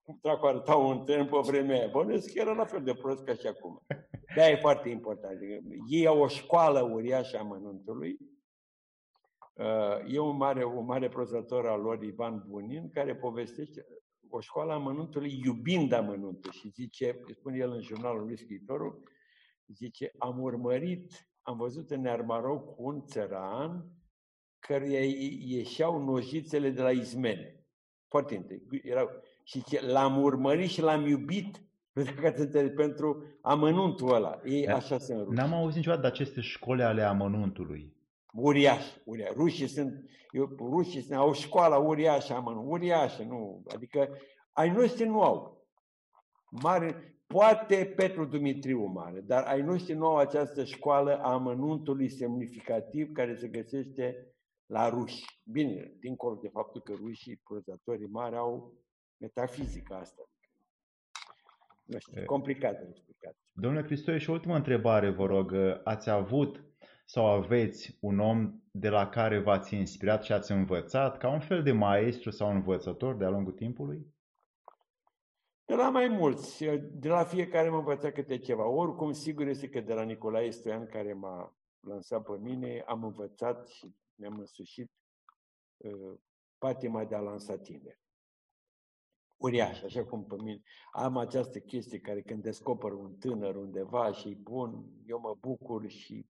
[0.05, 1.88] cum dracu arăta un tren pe vremea aia.
[1.88, 3.82] Bănuiesc că era la fel de prost ca și acum.
[4.34, 5.38] de e foarte important.
[5.88, 8.18] Ei au o școală uriașă a mănântului.
[9.55, 13.86] Uh, e un mare, un mare prozător al lor, Ivan Bunin, care povestește
[14.28, 16.53] o școală a amănuntului iubind amănuntul.
[16.53, 19.03] Și zice, spune el în jurnalul lui scriitorul,
[19.66, 23.86] zice, am urmărit, am văzut în Armarou cu un țăran
[24.59, 25.05] căruia
[25.40, 27.66] ieșeau nojițele de la izmene.
[28.09, 28.62] Foarte întâi.
[28.82, 29.09] Erau,
[29.45, 31.62] și ce, l-am urmărit și l-am iubit
[32.76, 34.40] pentru amănuntul ăla.
[34.45, 34.74] Ei da.
[34.74, 35.36] așa sunt ruși.
[35.36, 37.97] N-am auzit niciodată de aceste școli ale amănuntului.
[38.32, 39.30] Uriaș, uriaș.
[39.34, 43.62] Rușii sunt, eu, rușii sunt, au școala uriașă, amănunt, uriașă, nu.
[43.74, 44.09] Adică
[44.53, 45.66] ai noștri nu au.
[46.51, 53.12] Mare, poate Petru Dumitriu mare, dar ai noștri nu au această școală a amănuntului semnificativ
[53.12, 54.34] care se găsește
[54.66, 55.24] la ruși.
[55.45, 58.72] Bine, dincolo de faptul că rușii, prozatorii mari, au
[59.22, 60.22] metafizica asta.
[61.84, 63.36] Nu știu, complicat de explicat.
[63.52, 65.52] Domnule Cristoie, și o ultimă întrebare, vă rog.
[65.84, 66.64] Ați avut
[67.04, 71.62] sau aveți un om de la care v-ați inspirat și ați învățat, ca un fel
[71.62, 74.06] de maestru sau învățător de-a lungul timpului?
[75.64, 76.64] De la mai mulți.
[76.80, 78.68] De la fiecare m-a învățat câte ceva.
[78.68, 83.68] Oricum, sigur este că de la Nicolae Stoian, care m-a lansat pe mine, am învățat
[83.68, 84.90] și mi-am însușit
[85.76, 86.14] uh,
[86.58, 88.01] patima de a lansa tineri
[89.43, 90.62] uriaș, așa cum pe mine.
[90.93, 95.88] Am această chestie care când descoper un tânăr undeva și e bun, eu mă bucur
[95.88, 96.26] și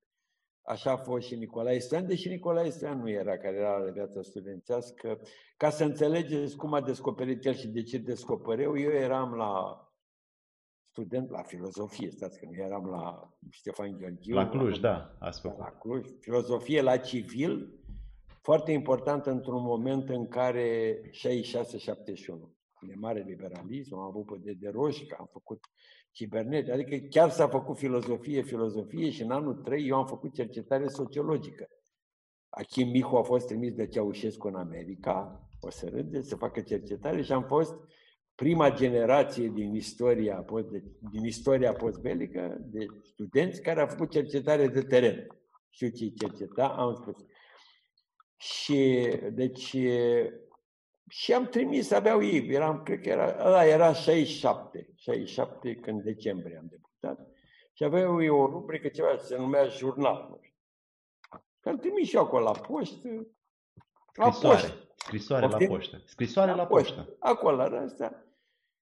[0.63, 4.23] așa a fost și Nicolae Stoian, deși Nicolae Stoian nu era, care era la viața
[4.23, 5.21] studențească.
[5.57, 9.77] Ca să înțelegeți cum a descoperit el și de ce descopereu, eu eram la
[10.91, 14.35] student la filozofie, stați că nu eram la Ștefan Gheorghiu.
[14.35, 15.53] La Cluj, la, da, a spus.
[15.59, 17.81] La Cluj, filozofie la civil,
[18.43, 25.17] foarte important într-un moment în care 66-71 de mare liberalism, am avut pe de Roșca,
[25.19, 25.61] am făcut
[26.11, 30.89] cibernete, adică chiar s-a făcut filozofie, filozofie și în anul 3 eu am făcut cercetare
[30.89, 31.69] sociologică.
[32.49, 37.23] Achim Mihu a fost trimis de Ceaușescu în America, o să râde, să facă cercetare
[37.23, 37.75] și am fost
[38.35, 40.45] prima generație din istoria,
[41.11, 45.27] din istoria postbelică de studenți care au făcut cercetare de teren.
[45.71, 47.17] Știu ce cerceta, am spus.
[48.37, 49.77] Și, deci,
[51.09, 56.57] și am trimis, aveau ei, eram, cred că era, ăla era 67, 67 când decembrie
[56.57, 57.27] am debutat.
[57.73, 60.27] Și aveau ei o rubrică, ceva se numea jurnal.
[60.31, 60.55] Nu știu.
[61.71, 63.09] am trimis și eu acolo la poștă.
[64.15, 64.61] La Scrisoare.
[64.61, 64.93] poștă.
[64.95, 66.03] Scrisoare la poștă.
[66.05, 66.95] Scrisoare la, la poștă.
[66.95, 67.17] poștă.
[67.19, 68.27] Acolo, la asta.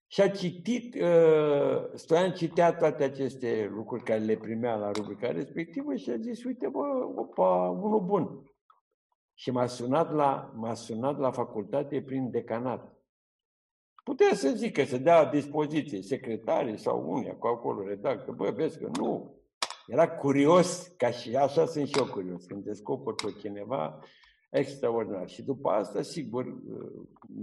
[0.06, 5.94] Și a citit, uh, Stoian citea toate aceste lucruri care le primea la rubrica respectivă
[5.94, 6.78] și a zis, uite bă,
[7.16, 8.49] opa, unul bun
[9.40, 12.92] și m-a sunat la, m-a sunat la facultate prin decanat.
[14.04, 18.32] Putea să zică, să dea dispoziție secretarii sau unii cu acolo redactă.
[18.32, 19.34] Bă, vezi că nu.
[19.86, 22.44] Era curios, ca și așa sunt și eu curios.
[22.44, 23.98] Când descoper pe cineva,
[24.50, 25.28] extraordinar.
[25.28, 26.56] Și după asta, sigur,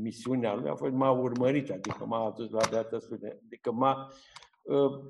[0.01, 3.41] misiunea lui a fost, m-a urmărit, adică m-a adus la viața studentă.
[3.45, 4.11] Adică m-a...
[4.63, 5.03] Uh,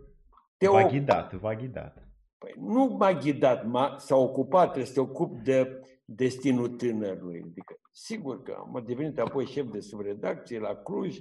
[0.57, 2.07] te v-a ghidat, v-a ghidat.
[2.37, 7.41] Păi nu m-a ghidat, m-a, s-a ocupat, trebuie să te ocup de destinul tânărului.
[7.45, 11.17] Adică, sigur că am devenit apoi șef de subredacție la Cluj,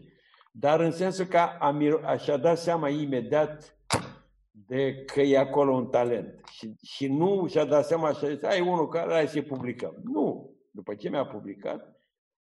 [0.51, 3.78] dar în sensul că am, așa dat seama imediat
[4.51, 6.41] de că e acolo un talent.
[6.51, 10.01] Și, și nu și-a dat seama așa, zis, ai unul care hai să publicăm.
[10.03, 10.55] Nu.
[10.70, 12.01] După ce mi-a publicat,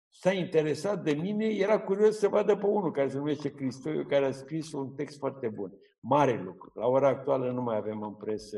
[0.10, 4.26] s-a interesat de mine, era curios să vadă pe unul care se numește Cristoiu, care
[4.26, 5.74] a scris un text foarte bun.
[6.00, 6.72] Mare lucru.
[6.76, 8.58] La ora actuală nu mai avem în presă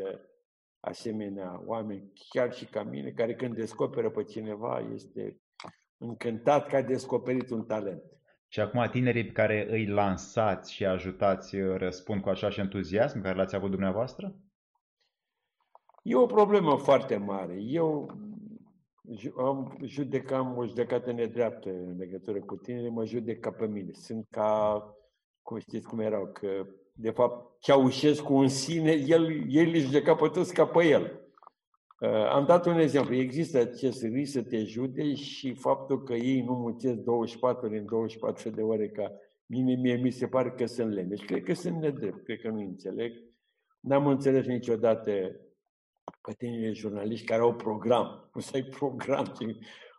[0.85, 5.41] asemenea oameni, chiar și ca mine, care când descoperă pe cineva este
[5.97, 8.03] încântat că a descoperit un talent.
[8.47, 13.35] Și acum tinerii pe care îi lansați și ajutați răspund cu așa și entuziasm care
[13.35, 14.35] l-ați avut dumneavoastră?
[16.03, 17.55] E o problemă foarte mare.
[17.61, 18.09] Eu
[19.37, 23.91] am judecam o judecată nedreaptă în legătură cu tinerii, mă judecă pe mine.
[23.91, 24.83] Sunt ca,
[25.41, 26.65] cum știți cum erau, că
[26.97, 31.19] de fapt, Ceaușescu în sine, el, el își judeca pe toți ca pe el.
[31.99, 33.15] Uh, am dat un exemplu.
[33.15, 38.49] Există acest risc să te judeci și faptul că ei nu mulțesc 24 din 24
[38.49, 39.11] de ore ca
[39.45, 41.07] mine, mie mi se pare că sunt lene.
[41.07, 43.13] Deci cred că sunt nedrept, cred că nu înțeleg.
[43.79, 45.11] N-am înțeles niciodată
[46.21, 48.29] pe tinerii jurnaliști care au program.
[48.33, 49.33] Nu să ai program.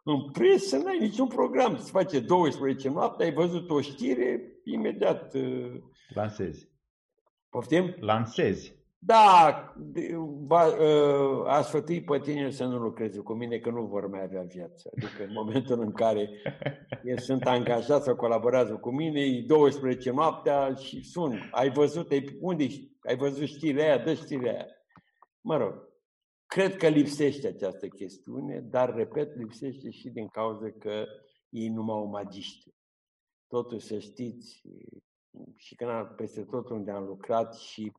[0.05, 1.77] În presă n-ai niciun program.
[1.77, 5.35] Se face 12 noapte, ai văzut o știre, imediat...
[5.35, 5.73] Uh,
[6.15, 6.75] Lansezi.
[7.57, 7.95] Poftim?
[8.01, 8.75] Lansezi.
[8.99, 9.75] Da,
[10.47, 14.23] va, ă, a sfătui pe tine să nu lucreze cu mine, că nu vor mai
[14.23, 14.91] avea viață.
[14.97, 16.31] Adică în momentul în care
[17.05, 21.49] ei sunt angajați să colaborează cu mine, e 12 noaptea și sun.
[21.53, 22.67] Ai văzut, unde
[23.09, 24.67] ai văzut știrea aia, dă știrea aia.
[25.41, 25.75] Mă rog,
[26.47, 31.05] cred că lipsește această chestiune, dar, repet, lipsește și din cauza că
[31.49, 32.75] ei nu m-au magiști.
[33.49, 34.63] totuși să știți,
[35.57, 37.93] și când am, peste tot unde am lucrat și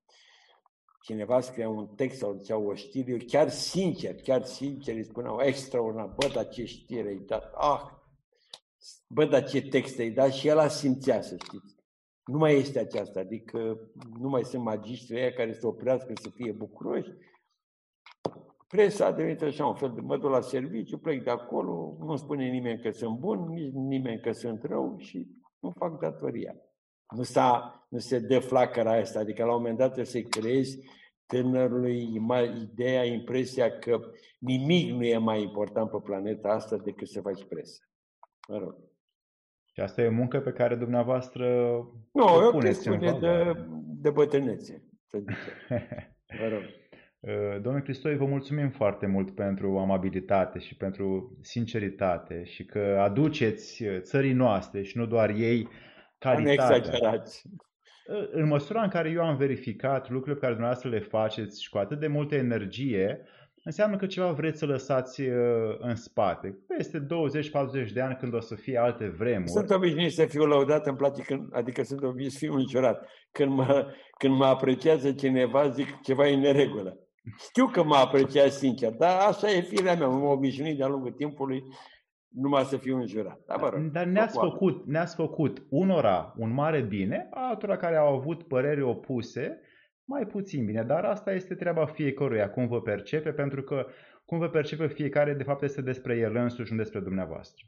[1.02, 5.42] cineva scria un text sau zicea o știre, eu chiar sincer, chiar sincer îi spuneau
[5.42, 7.82] extraordinar, bă, dar ce știre ai dat, ah,
[9.08, 11.76] bă, dar ce text ai dat și el a simțea, să știți.
[12.26, 16.52] Nu mai este aceasta, adică nu mai sunt magiștri aia care să oprească să fie
[16.52, 17.12] bucuroși.
[18.68, 22.16] Presa a devenit așa un fel de mă duc la serviciu, plec de acolo, nu
[22.16, 25.28] spune nimeni că sunt bun, nici nimeni că sunt rău și
[25.60, 26.56] nu fac datoria.
[27.16, 30.80] Nu, s-a, nu se dă flacăra asta, adică la un moment dat trebuie să-i creezi
[31.26, 32.22] tânărului
[32.62, 34.00] ideea, impresia că
[34.40, 37.80] nimic nu e mai important pe planeta asta decât să faci presă.
[38.48, 38.76] Mă rog.
[39.74, 41.46] Și asta e o muncă pe care dumneavoastră
[42.14, 43.66] Nu, o e o chestiune de,
[44.02, 45.18] de bătrânețe, să
[46.40, 46.62] Vă rog.
[47.20, 53.84] Uh, domnule Cristoi, vă mulțumim foarte mult pentru amabilitate și pentru sinceritate și că aduceți
[54.00, 55.68] țării noastre și nu doar ei
[56.20, 56.68] calitatea.
[56.68, 57.44] Nu exagerați.
[58.08, 61.70] Uh, în măsura în care eu am verificat lucrurile pe care dumneavoastră le faceți și
[61.70, 63.22] cu atât de multă energie,
[63.64, 66.58] înseamnă că ceva vreți să lăsați uh, în spate.
[66.68, 67.06] Peste
[67.90, 69.50] 20-40 de ani, când o să fie alte vremuri.
[69.50, 73.10] Sunt obișnuit să fiu lăudat, în place când, adică sunt obișnuit să fiu înjurat.
[73.32, 76.98] Când mă, când mă apreciază cineva, zic ceva e în neregulă.
[77.40, 80.08] Știu că mă apreciază sincer, dar așa e firea mea.
[80.08, 81.64] M-am obișnuit de-a lungul timpului
[82.30, 83.40] numai să fiu înjurat.
[83.46, 88.16] Dar, mă rog, dar ne-ați făcut, ne-ați făcut unora un mare bine, altora care au
[88.16, 89.62] avut păreri opuse,
[90.04, 90.84] mai puțin bine.
[90.84, 93.86] Dar asta este treaba fiecăruia, cum vă percepe, pentru că
[94.26, 97.66] cum vă percepe fiecare, de fapt, este despre el însuși, nu despre dumneavoastră.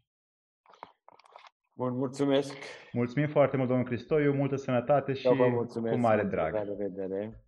[1.74, 2.54] Bun, mulțumesc.
[2.92, 5.28] Mulțumim foarte mult, domnul Cristoiu, multă sănătate și
[5.90, 6.54] cu mare drag.
[6.54, 7.44] La revedere.